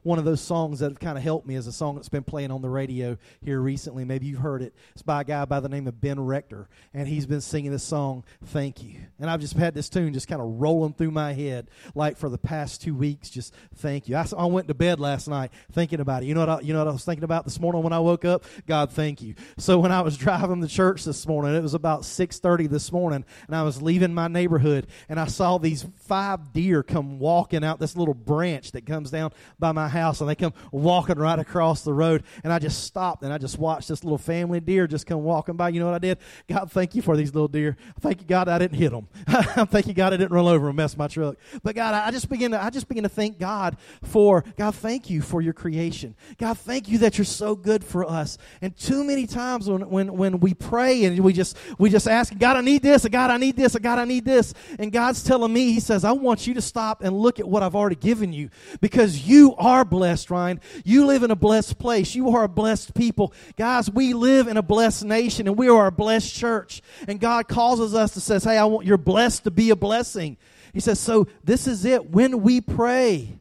one 0.04 0.18
of 0.18 0.24
those 0.24 0.40
songs 0.40 0.78
that 0.78 0.90
have 0.90 1.00
kind 1.00 1.18
of 1.18 1.24
helped 1.24 1.46
me 1.46 1.56
is 1.56 1.66
a 1.66 1.72
song 1.72 1.96
that's 1.96 2.10
been 2.10 2.22
playing 2.22 2.50
on 2.50 2.62
the 2.62 2.68
radio 2.68 3.16
here 3.42 3.60
recently. 3.60 4.04
Maybe 4.04 4.26
you've 4.26 4.40
heard 4.40 4.62
it. 4.62 4.74
It's 4.92 5.02
by 5.02 5.22
a 5.22 5.24
guy 5.24 5.44
by 5.46 5.60
the 5.60 5.68
name 5.68 5.88
of 5.88 6.00
Ben 6.00 6.20
Rector, 6.20 6.68
and 6.92 7.08
he's 7.08 7.26
been 7.26 7.40
singing 7.40 7.72
this 7.72 7.82
song, 7.82 8.22
Thank 8.44 8.82
You. 8.82 9.00
And 9.18 9.30
I've 9.30 9.40
just 9.40 9.54
had 9.54 9.74
this 9.74 9.88
tune 9.88 10.12
just 10.12 10.28
kind 10.28 10.42
of 10.42 10.60
rolling 10.60 10.92
through 10.92 11.10
my 11.10 11.32
head 11.32 11.70
like 11.94 12.18
for 12.18 12.28
the 12.28 12.38
past 12.38 12.82
two 12.82 12.94
weeks, 12.94 13.30
just 13.30 13.54
thank 13.76 14.08
you. 14.08 14.16
I, 14.16 14.26
I 14.36 14.44
went 14.44 14.68
to 14.68 14.74
bed 14.74 15.00
last 15.00 15.26
night 15.26 15.50
thinking 15.72 16.00
about 16.00 16.22
it. 16.22 16.26
You 16.26 16.34
know, 16.34 16.40
what 16.40 16.48
I, 16.50 16.60
you 16.60 16.74
know 16.74 16.80
what 16.80 16.88
I 16.88 16.92
was 16.92 17.04
thinking 17.04 17.24
about 17.24 17.44
this 17.44 17.58
morning 17.58 17.82
when 17.82 17.94
I 17.94 17.98
woke 17.98 18.26
up? 18.26 18.44
God, 18.66 18.92
thank 18.92 19.22
you. 19.22 19.34
So 19.56 19.78
when 19.78 19.90
I 19.90 20.02
was 20.02 20.16
driving 20.18 20.60
to 20.60 20.68
church 20.68 21.04
this 21.04 21.26
morning, 21.26 21.54
it 21.54 21.62
was 21.62 21.74
about 21.74 22.02
6.30 22.02 22.68
this 22.68 22.92
morning, 22.92 23.24
and 23.46 23.56
I 23.56 23.62
was 23.62 23.80
leaving 23.80 24.12
my 24.12 24.28
neighborhood, 24.28 24.86
and 25.08 25.18
I 25.18 25.26
saw 25.26 25.56
these 25.56 25.86
five 25.96 26.52
deer 26.52 26.82
come 26.82 27.18
walking 27.18 27.64
out 27.64 27.80
this 27.80 27.96
little 27.96 28.12
branch 28.12 28.72
that 28.72 28.84
comes 28.84 29.10
down 29.10 29.32
by 29.58 29.72
my 29.72 29.88
house 29.94 30.20
and 30.20 30.28
they 30.28 30.34
come 30.34 30.52
walking 30.70 31.16
right 31.16 31.38
across 31.38 31.82
the 31.82 31.92
road. 31.92 32.24
And 32.42 32.52
I 32.52 32.58
just 32.58 32.84
stopped 32.84 33.22
and 33.22 33.32
I 33.32 33.38
just 33.38 33.58
watched 33.58 33.88
this 33.88 34.04
little 34.04 34.18
family 34.18 34.60
deer 34.60 34.86
just 34.86 35.06
come 35.06 35.22
walking 35.22 35.56
by. 35.56 35.70
You 35.70 35.80
know 35.80 35.86
what 35.86 35.94
I 35.94 35.98
did? 35.98 36.18
God, 36.48 36.70
thank 36.70 36.94
you 36.94 37.02
for 37.02 37.16
these 37.16 37.32
little 37.32 37.48
deer. 37.48 37.76
Thank 38.00 38.20
you, 38.20 38.26
God, 38.26 38.48
I 38.48 38.58
didn't 38.58 38.76
hit 38.76 38.90
them. 38.92 39.08
thank 39.68 39.86
you, 39.86 39.94
God, 39.94 40.12
I 40.12 40.16
didn't 40.16 40.32
run 40.32 40.46
over 40.46 40.68
and 40.68 40.76
mess 40.76 40.96
my 40.96 41.08
truck. 41.08 41.36
But 41.62 41.74
God, 41.74 41.94
I 41.94 42.10
just 42.10 42.28
begin 42.28 42.50
to 42.50 42.62
I 42.62 42.70
just 42.70 42.88
begin 42.88 43.04
to 43.04 43.08
thank 43.08 43.38
God 43.38 43.76
for 44.02 44.44
God, 44.56 44.74
thank 44.74 45.08
you 45.08 45.22
for 45.22 45.40
your 45.40 45.52
creation. 45.52 46.14
God, 46.38 46.58
thank 46.58 46.88
you 46.88 46.98
that 46.98 47.16
you're 47.16 47.24
so 47.24 47.54
good 47.54 47.84
for 47.84 48.04
us. 48.04 48.38
And 48.60 48.76
too 48.76 49.04
many 49.04 49.26
times 49.26 49.68
when 49.68 49.88
when 49.88 50.16
when 50.16 50.40
we 50.40 50.54
pray 50.54 51.04
and 51.04 51.18
we 51.20 51.32
just 51.32 51.56
we 51.78 51.90
just 51.90 52.08
ask, 52.08 52.36
God, 52.36 52.56
I 52.56 52.60
need 52.60 52.82
this, 52.82 53.06
God, 53.08 53.30
I 53.30 53.36
need 53.36 53.56
this, 53.56 53.76
God, 53.76 53.98
I 53.98 54.04
need 54.04 54.24
this. 54.24 54.54
And 54.78 54.92
God's 54.92 55.22
telling 55.22 55.52
me, 55.52 55.72
He 55.72 55.80
says, 55.80 56.04
I 56.04 56.12
want 56.12 56.46
you 56.46 56.54
to 56.54 56.62
stop 56.62 57.02
and 57.02 57.16
look 57.16 57.38
at 57.38 57.48
what 57.48 57.62
I've 57.62 57.76
already 57.76 57.96
given 57.96 58.32
you 58.32 58.50
because 58.80 59.26
you 59.26 59.54
are 59.56 59.83
blessed, 59.84 60.30
Ryan. 60.30 60.60
You 60.84 61.06
live 61.06 61.22
in 61.22 61.30
a 61.30 61.36
blessed 61.36 61.78
place. 61.78 62.14
You 62.14 62.30
are 62.30 62.44
a 62.44 62.48
blessed 62.48 62.94
people. 62.94 63.32
Guys, 63.56 63.90
we 63.90 64.12
live 64.12 64.48
in 64.48 64.56
a 64.56 64.62
blessed 64.62 65.04
nation 65.04 65.46
and 65.46 65.56
we 65.56 65.68
are 65.68 65.86
a 65.86 65.92
blessed 65.92 66.34
church. 66.34 66.82
And 67.06 67.20
God 67.20 67.48
causes 67.48 67.94
us 67.94 68.14
to 68.14 68.20
says, 68.20 68.44
Hey, 68.44 68.56
I 68.56 68.64
want 68.64 68.86
you're 68.86 68.98
blessed 68.98 69.44
to 69.44 69.50
be 69.50 69.70
a 69.70 69.76
blessing. 69.76 70.36
He 70.72 70.80
says, 70.80 70.98
So 70.98 71.28
this 71.42 71.66
is 71.66 71.84
it. 71.84 72.10
When 72.10 72.42
we 72.42 72.60
pray, 72.60 73.38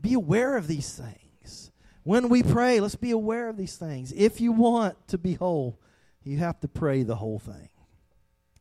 be 0.00 0.14
aware 0.14 0.56
of 0.56 0.66
these 0.66 0.92
things. 0.92 1.70
When 2.02 2.28
we 2.28 2.42
pray, 2.42 2.80
let's 2.80 2.94
be 2.94 3.10
aware 3.10 3.48
of 3.48 3.56
these 3.56 3.76
things. 3.76 4.12
If 4.12 4.40
you 4.40 4.52
want 4.52 4.96
to 5.08 5.18
be 5.18 5.34
whole, 5.34 5.78
you 6.22 6.38
have 6.38 6.58
to 6.60 6.68
pray 6.68 7.02
the 7.02 7.16
whole 7.16 7.38
thing. 7.38 7.68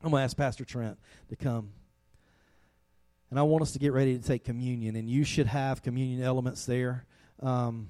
I'm 0.04 0.12
going 0.12 0.22
to 0.22 0.26
ask 0.26 0.36
Pastor 0.36 0.66
Trent 0.66 0.98
to 1.30 1.36
come. 1.36 1.72
And 3.30 3.38
I 3.40 3.44
want 3.44 3.62
us 3.62 3.74
to 3.74 3.80
get 3.80 3.94
ready 3.94 4.18
to 4.18 4.24
take 4.24 4.44
communion, 4.44 4.96
and 4.96 5.10
you 5.10 5.24
should 5.24 5.48
have 5.48 5.84
communion 5.84 6.24
elements 6.24 6.66
there. 6.66 7.06
Um, 7.42 7.90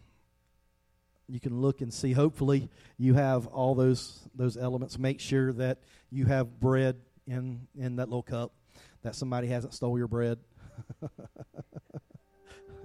you 1.29 1.39
can 1.39 1.61
look 1.61 1.81
and 1.81 1.93
see. 1.93 2.11
Hopefully, 2.11 2.69
you 2.97 3.13
have 3.13 3.47
all 3.47 3.75
those 3.75 4.19
those 4.35 4.57
elements. 4.57 4.99
Make 4.99 5.19
sure 5.19 5.53
that 5.53 5.79
you 6.11 6.25
have 6.25 6.59
bread 6.59 6.97
in 7.27 7.67
in 7.77 7.97
that 7.97 8.09
little 8.09 8.23
cup. 8.23 8.51
That 9.03 9.15
somebody 9.15 9.47
hasn't 9.47 9.73
stole 9.73 9.97
your 9.97 10.07
bread. 10.07 10.39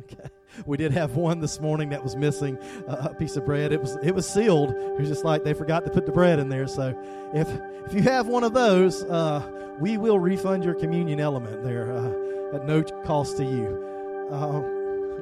okay. 0.00 0.28
We 0.66 0.76
did 0.76 0.92
have 0.92 1.16
one 1.16 1.40
this 1.40 1.60
morning 1.60 1.88
that 1.88 2.04
was 2.04 2.14
missing 2.14 2.56
a 2.86 3.12
piece 3.14 3.36
of 3.36 3.44
bread. 3.44 3.72
It 3.72 3.80
was 3.80 3.96
it 4.02 4.14
was 4.14 4.28
sealed. 4.28 4.70
It 4.70 5.00
was 5.00 5.08
just 5.08 5.24
like 5.24 5.42
they 5.42 5.54
forgot 5.54 5.84
to 5.86 5.90
put 5.90 6.06
the 6.06 6.12
bread 6.12 6.38
in 6.38 6.48
there. 6.48 6.68
So 6.68 6.96
if 7.34 7.48
if 7.86 7.94
you 7.94 8.02
have 8.02 8.28
one 8.28 8.44
of 8.44 8.54
those, 8.54 9.02
uh, 9.04 9.76
we 9.80 9.98
will 9.98 10.20
refund 10.20 10.64
your 10.64 10.74
communion 10.74 11.18
element 11.18 11.64
there. 11.64 11.92
Uh, 11.92 12.12
at 12.54 12.66
no 12.66 12.82
cost 13.04 13.36
to 13.38 13.44
you. 13.44 14.28
Uh, 14.30 14.60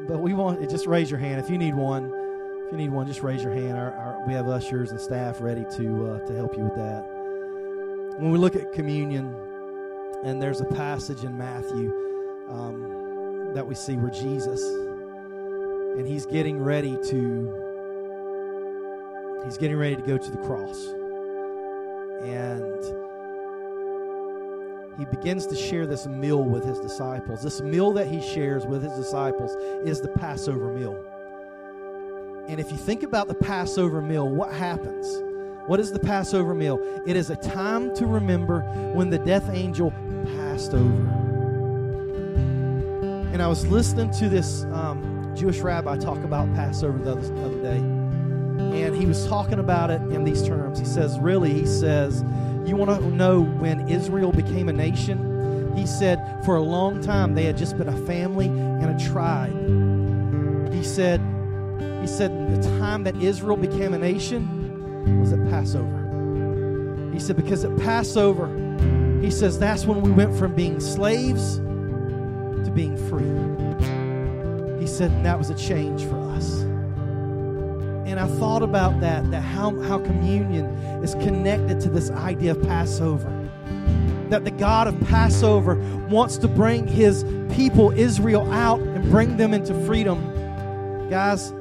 but 0.07 0.21
we 0.21 0.35
want 0.35 0.69
just 0.69 0.87
raise 0.87 1.11
your 1.11 1.19
hand 1.19 1.41
if 1.41 1.51
you 1.51 1.59
need 1.59 1.75
one. 1.75 2.13
If 2.67 2.73
you 2.73 2.79
need 2.79 2.91
one, 2.91 3.07
just 3.07 3.23
raise 3.23 3.43
your 3.43 3.53
hand. 3.53 3.77
Our, 3.77 3.93
our, 3.93 4.27
we 4.27 4.33
have 4.35 4.49
ushers 4.49 4.91
and 4.91 5.01
staff 5.01 5.41
ready 5.41 5.65
to 5.77 6.07
uh, 6.07 6.27
to 6.27 6.35
help 6.35 6.57
you 6.57 6.65
with 6.65 6.77
that. 6.77 7.05
When 8.19 8.31
we 8.31 8.39
look 8.39 8.57
at 8.57 8.73
communion, 8.73 9.35
and 10.23 10.41
there's 10.41 10.61
a 10.61 10.67
passage 10.67 11.25
in 11.25 11.37
Matthew 11.37 11.93
um, 12.49 13.51
that 13.55 13.67
we 13.67 13.75
see 13.75 13.97
where 13.97 14.11
Jesus 14.11 14.63
and 15.97 16.07
he's 16.07 16.25
getting 16.25 16.63
ready 16.63 16.97
to 17.05 17.53
he's 19.45 19.59
getting 19.59 19.77
ready 19.77 19.97
to 19.97 20.03
go 20.03 20.17
to 20.17 20.31
the 20.31 20.39
cross 20.39 20.87
and 22.23 23.02
he 24.99 25.05
begins 25.07 25.47
to 25.47 25.57
share 25.57 25.87
this 25.87 26.07
meal 26.07 26.43
with 26.43 26.65
his 26.65 26.79
disciples. 26.79 27.43
This 27.43 27.61
meal 27.61 27.93
that 27.93 28.07
he 28.07 28.21
shares 28.21 28.67
with 28.67 28.83
his 28.83 28.93
disciples 28.93 29.53
is 29.87 30.01
the 30.01 30.09
Passover 30.09 30.73
meal. 30.73 30.97
And 32.49 32.61
if 32.61 32.71
you 32.71 32.77
think 32.77 33.03
about 33.03 33.29
the 33.29 33.35
Passover 33.35 34.03
meal, 34.03 34.29
what 34.29 34.53
happens? 34.53 35.23
What 35.67 35.79
is 35.81 35.93
the 35.93 36.01
Passover 36.01 36.55
meal? 36.55 36.79
It 37.07 37.17
is 37.17 37.31
a 37.31 37.37
time 37.37 37.95
to 37.97 38.07
remember 38.07 38.61
when 38.95 39.11
the 39.11 39.19
death 39.19 39.49
angel 39.53 39.93
passed 40.37 40.75
over. 40.75 41.09
And 43.33 43.41
I 43.41 43.47
was 43.47 43.67
listening 43.69 44.11
to 44.19 44.29
this 44.29 44.65
um, 44.65 45.33
Jewish 45.35 45.61
rabbi 45.61 45.97
talk 45.97 46.19
about 46.19 46.53
Passover 46.55 46.99
the 46.99 47.13
other, 47.13 47.21
the 47.23 47.45
other 47.45 47.63
day. 47.63 47.79
And 47.79 48.95
he 48.95 49.07
was 49.07 49.27
talking 49.27 49.59
about 49.59 49.91
it 49.91 50.03
in 50.03 50.25
these 50.25 50.47
terms. 50.47 50.79
He 50.79 50.85
says, 50.85 51.19
really, 51.19 51.53
he 51.53 51.67
says, 51.67 52.23
you 52.73 52.77
want 52.79 53.03
to 53.03 53.07
know 53.09 53.43
when 53.43 53.87
Israel 53.87 54.33
became 54.33 54.71
a 54.71 54.73
nation? 54.73 55.77
He 55.77 55.87
said, 55.87 56.43
for 56.47 56.57
a 56.57 56.63
long 56.63 57.03
time 57.03 57.35
they 57.35 57.45
had 57.45 57.59
just 57.59 57.77
been 57.77 57.89
a 57.89 58.07
family 58.07 58.47
and 58.47 58.99
a 58.99 59.11
tribe. 59.11 59.53
He 60.73 60.83
said, 60.83 61.21
he 62.01 62.07
said 62.07 62.31
the 62.51 62.63
time 62.79 63.05
that 63.05 63.15
Israel 63.17 63.59
became 63.59 63.93
a 63.93 63.99
nation 63.99 65.21
was 65.21 65.35
at 65.35 65.51
Passover. 65.51 67.11
He 67.13 67.21
said, 67.21 67.37
because 67.37 67.63
at 67.63 67.77
Passover, 67.77 68.49
he 69.21 69.31
says 69.31 69.59
that's 69.59 69.85
when 69.85 70.01
we 70.01 70.11
went 70.11 70.35
from 70.35 70.55
being 70.55 70.81
slaves 70.81 71.59
to 71.59 72.73
being 72.75 72.97
free. 73.11 73.29
He 74.81 74.87
said 74.87 75.11
and 75.11 75.27
that 75.27 75.37
was 75.37 75.51
a 75.51 75.55
change 75.55 76.05
for 76.07 76.19
us. 76.31 76.65
And 78.13 78.21
I 78.21 78.27
thought 78.27 78.63
about 78.63 79.01
that, 79.01 79.31
that 79.31 79.41
how, 79.41 79.75
how 79.85 79.99
communion 79.99 80.67
is 81.03 81.15
connected 81.15 81.81
to 81.81 81.89
this 81.89 82.11
idea 82.11 82.51
of 82.51 82.63
Passover. 82.65 83.31
That 84.29 84.45
the 84.45 84.51
God 84.51 84.87
of 84.87 85.01
Passover 85.09 85.77
wants 86.11 86.37
to 86.37 86.49
bring 86.49 86.87
his 86.87 87.25
people, 87.55 87.91
Israel, 87.93 88.53
out 88.53 88.81
and 88.81 89.03
bring 89.11 89.39
them 89.39 89.55
into 89.55 89.73
freedom. 89.87 91.09
Guys, 91.09 91.53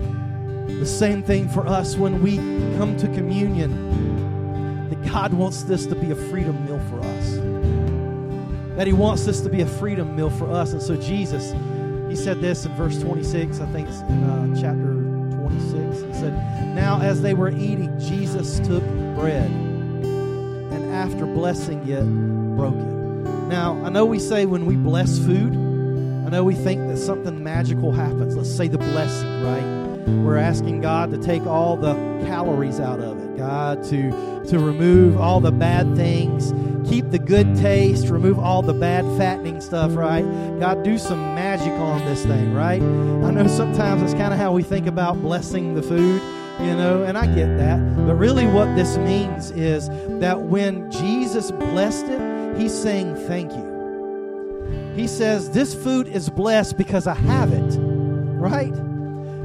the 0.68 0.86
same 0.86 1.24
thing 1.24 1.48
for 1.48 1.66
us 1.66 1.96
when 1.96 2.22
we 2.22 2.36
come 2.78 2.98
to 2.98 3.08
communion. 3.14 4.90
That 4.90 5.10
God 5.10 5.34
wants 5.34 5.64
this 5.64 5.86
to 5.86 5.96
be 5.96 6.12
a 6.12 6.16
freedom 6.16 6.66
meal 6.66 6.82
for 6.90 7.00
us. 7.00 8.76
That 8.76 8.88
He 8.88 8.94
wants 8.94 9.24
this 9.26 9.40
to 9.40 9.50
be 9.50 9.62
a 9.62 9.68
freedom 9.68 10.18
meal 10.18 10.30
for 10.30 10.52
us. 10.52 10.74
And 10.74 10.82
so, 10.82 10.98
Jesus, 10.98 11.54
He 12.10 12.18
said 12.18 12.42
this 12.42 12.66
in 12.66 12.76
verse 12.76 13.00
26, 13.00 13.62
I 13.62 13.66
think 13.68 13.88
it's 13.88 14.02
in 14.02 14.24
uh, 14.26 14.62
chapter 14.62 14.90
26. 15.91 16.08
He 16.08 16.21
said, 16.21 16.75
Now 16.75 16.99
as 17.01 17.21
they 17.21 17.34
were 17.34 17.49
eating, 17.49 17.97
Jesus 17.99 18.60
took 18.60 18.84
bread 19.15 19.49
and 19.49 20.93
after 20.93 21.25
blessing 21.25 21.88
it, 21.88 22.04
broke 22.58 22.75
it. 22.75 23.47
Now, 23.47 23.82
I 23.84 23.89
know 23.89 24.06
we 24.06 24.19
say 24.19 24.45
when 24.45 24.65
we 24.65 24.75
bless 24.75 25.19
food, 25.19 25.54
I 25.54 26.30
know 26.30 26.43
we 26.43 26.56
think 26.56 26.88
that 26.88 26.97
something 26.97 27.43
magical 27.43 27.91
happens. 27.91 28.38
Let's 28.38 28.49
say 28.49 28.67
the 28.67 28.77
blessing, 28.77 29.43
right? 29.43 30.08
We're 30.23 30.38
asking 30.38 30.82
God 30.82 31.12
to 31.12 31.17
take 31.17 31.45
all 31.45 31.75
the 31.75 31.93
calories 32.25 32.80
out 32.80 32.99
of 32.99 33.21
it, 33.21 33.38
God 33.38 33.84
to, 33.86 34.45
to 34.47 34.60
remove 34.60 35.17
all 35.17 35.39
the 35.41 35.51
bad 35.51 35.95
things, 35.95 36.51
keep 36.91 37.10
the 37.10 37.19
good 37.19 37.56
taste, 37.56 38.10
remove 38.10 38.38
all 38.38 38.62
the 38.62 38.73
bad 38.73 39.06
fattening 39.17 39.62
stuff, 39.62 39.95
right? 39.95 40.25
God, 40.60 40.84
do 40.84 40.97
some 40.97 41.19
magic 41.36 41.71
on 41.71 42.06
this 42.06 42.25
thing, 42.25 42.54
right? 42.54 42.82
I 42.82 43.32
know 43.32 43.47
sometimes 43.47 44.01
it's 44.04 44.13
kind 44.13 44.34
of 44.34 44.39
how 44.39 44.51
we 44.51 44.62
think 44.62 44.88
about 44.88 45.21
blessing 45.21 45.73
the 45.73 45.82
food 45.82 46.21
you 46.60 46.75
know, 46.75 47.04
and 47.04 47.17
I 47.17 47.25
get 47.25 47.58
that. 47.58 47.80
But 48.06 48.15
really, 48.15 48.45
what 48.45 48.75
this 48.75 48.97
means 48.97 49.49
is 49.51 49.89
that 50.19 50.41
when 50.41 50.91
Jesus 50.91 51.49
blessed 51.49 52.06
it, 52.06 52.58
he's 52.60 52.73
saying 52.73 53.15
thank 53.27 53.51
you. 53.51 54.91
He 54.95 55.08
says, 55.08 55.49
This 55.49 55.73
food 55.73 56.08
is 56.08 56.30
blessed 56.30 56.77
because 56.77 57.08
I 57.08 57.15
have 57.15 57.51
it, 57.51 57.77
right? 57.80 58.73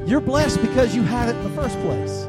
You're 0.06 0.20
blessed 0.20 0.60
because 0.60 0.94
you 0.94 1.02
have 1.04 1.30
it 1.30 1.36
in 1.36 1.44
the 1.44 1.62
first 1.62 1.78
place. 1.80 2.26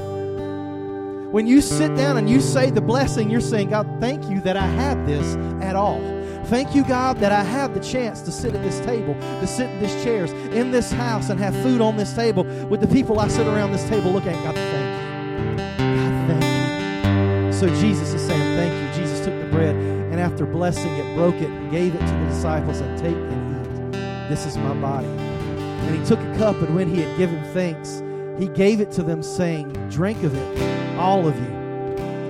When 1.31 1.45
you 1.45 1.59
sit 1.59 1.93
down 1.95 2.15
and 2.15 2.29
you 2.29 2.39
say 2.39 2.69
the 2.69 2.79
blessing, 2.79 3.29
you're 3.29 3.41
saying, 3.41 3.69
God, 3.69 3.85
thank 3.99 4.29
you 4.29 4.39
that 4.41 4.55
I 4.55 4.65
have 4.65 5.05
this 5.05 5.35
at 5.61 5.75
all. 5.75 5.99
Thank 6.45 6.73
you, 6.73 6.85
God, 6.85 7.17
that 7.17 7.33
I 7.33 7.43
have 7.43 7.73
the 7.73 7.81
chance 7.81 8.21
to 8.21 8.31
sit 8.31 8.55
at 8.55 8.63
this 8.63 8.79
table, 8.85 9.13
to 9.13 9.45
sit 9.45 9.69
in 9.69 9.81
these 9.81 10.03
chairs, 10.05 10.31
in 10.31 10.71
this 10.71 10.89
house, 10.89 11.29
and 11.29 11.37
have 11.41 11.53
food 11.61 11.81
on 11.81 11.97
this 11.97 12.13
table 12.13 12.45
with 12.69 12.79
the 12.79 12.87
people 12.87 13.19
I 13.19 13.27
sit 13.27 13.45
around 13.45 13.73
this 13.73 13.83
table 13.89 14.11
looking 14.11 14.29
at. 14.29 14.41
God, 14.45 14.55
thank 14.55 15.01
you. 15.49 15.57
God, 15.77 16.39
thank 16.39 17.45
you. 17.45 17.51
So 17.51 17.67
Jesus 17.81 18.13
is 18.13 18.21
saying, 18.25 18.55
thank 18.55 18.95
you. 18.95 19.03
Jesus 19.03 19.25
took 19.25 19.37
the 19.37 19.49
bread, 19.51 19.75
and 19.75 20.21
after 20.21 20.45
blessing 20.45 20.95
it, 20.95 21.15
broke 21.15 21.35
it, 21.35 21.49
and 21.49 21.69
gave 21.69 21.93
it 21.93 21.99
to 21.99 22.05
the 22.05 22.25
disciples, 22.27 22.79
and 22.79 22.97
take 22.97 23.17
and 23.17 23.93
eat. 23.93 24.29
This 24.29 24.45
is 24.45 24.55
my 24.57 24.73
body. 24.75 25.07
And 25.07 25.99
he 25.99 26.05
took 26.05 26.19
a 26.19 26.37
cup, 26.37 26.55
and 26.61 26.73
when 26.73 26.87
he 26.87 27.01
had 27.01 27.17
given 27.17 27.43
thanks, 27.53 28.01
he 28.39 28.47
gave 28.47 28.79
it 28.79 28.93
to 28.93 29.03
them, 29.03 29.21
saying, 29.21 29.73
Drink 29.89 30.23
of 30.23 30.33
it, 30.33 30.76
all 30.97 31.27
of 31.27 31.35
you. 31.35 31.49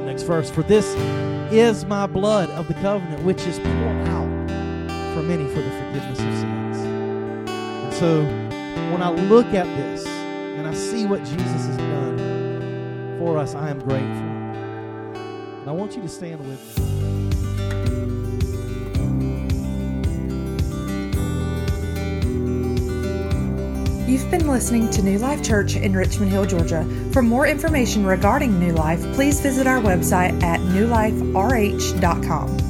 Next 0.05 0.23
verse. 0.23 0.49
For 0.49 0.63
this 0.63 0.85
is 1.51 1.85
my 1.85 2.05
blood 2.05 2.49
of 2.51 2.67
the 2.67 2.73
covenant, 2.75 3.23
which 3.23 3.41
is 3.47 3.59
poured 3.59 4.07
out 4.07 4.27
for 5.13 5.23
many 5.23 5.47
for 5.47 5.61
the 5.61 5.71
forgiveness 5.71 6.19
of 6.19 6.33
sins. 6.37 6.77
And 7.47 7.93
so 7.93 8.23
when 8.91 9.01
I 9.01 9.09
look 9.09 9.47
at 9.47 9.65
this 9.77 10.05
and 10.05 10.67
I 10.67 10.73
see 10.73 11.05
what 11.05 11.19
Jesus 11.23 11.65
has 11.65 11.77
done 11.77 13.17
for 13.19 13.37
us, 13.37 13.55
I 13.55 13.69
am 13.69 13.79
grateful. 13.79 14.07
And 14.07 15.69
I 15.69 15.71
want 15.71 15.95
you 15.95 16.01
to 16.01 16.09
stand 16.09 16.39
with 16.39 16.77
me. 16.77 17.26
You've 24.07 24.31
been 24.31 24.47
listening 24.47 24.89
to 24.91 25.01
New 25.01 25.17
Life 25.17 25.43
Church 25.43 25.75
in 25.75 25.93
Richmond 25.93 26.31
Hill, 26.31 26.45
Georgia. 26.45 26.87
For 27.11 27.21
more 27.21 27.45
information 27.45 28.05
regarding 28.05 28.57
New 28.57 28.71
Life, 28.71 29.01
please 29.13 29.41
visit 29.41 29.67
our 29.67 29.81
website 29.81 30.41
at 30.41 30.61
newliferh.com. 30.61 32.66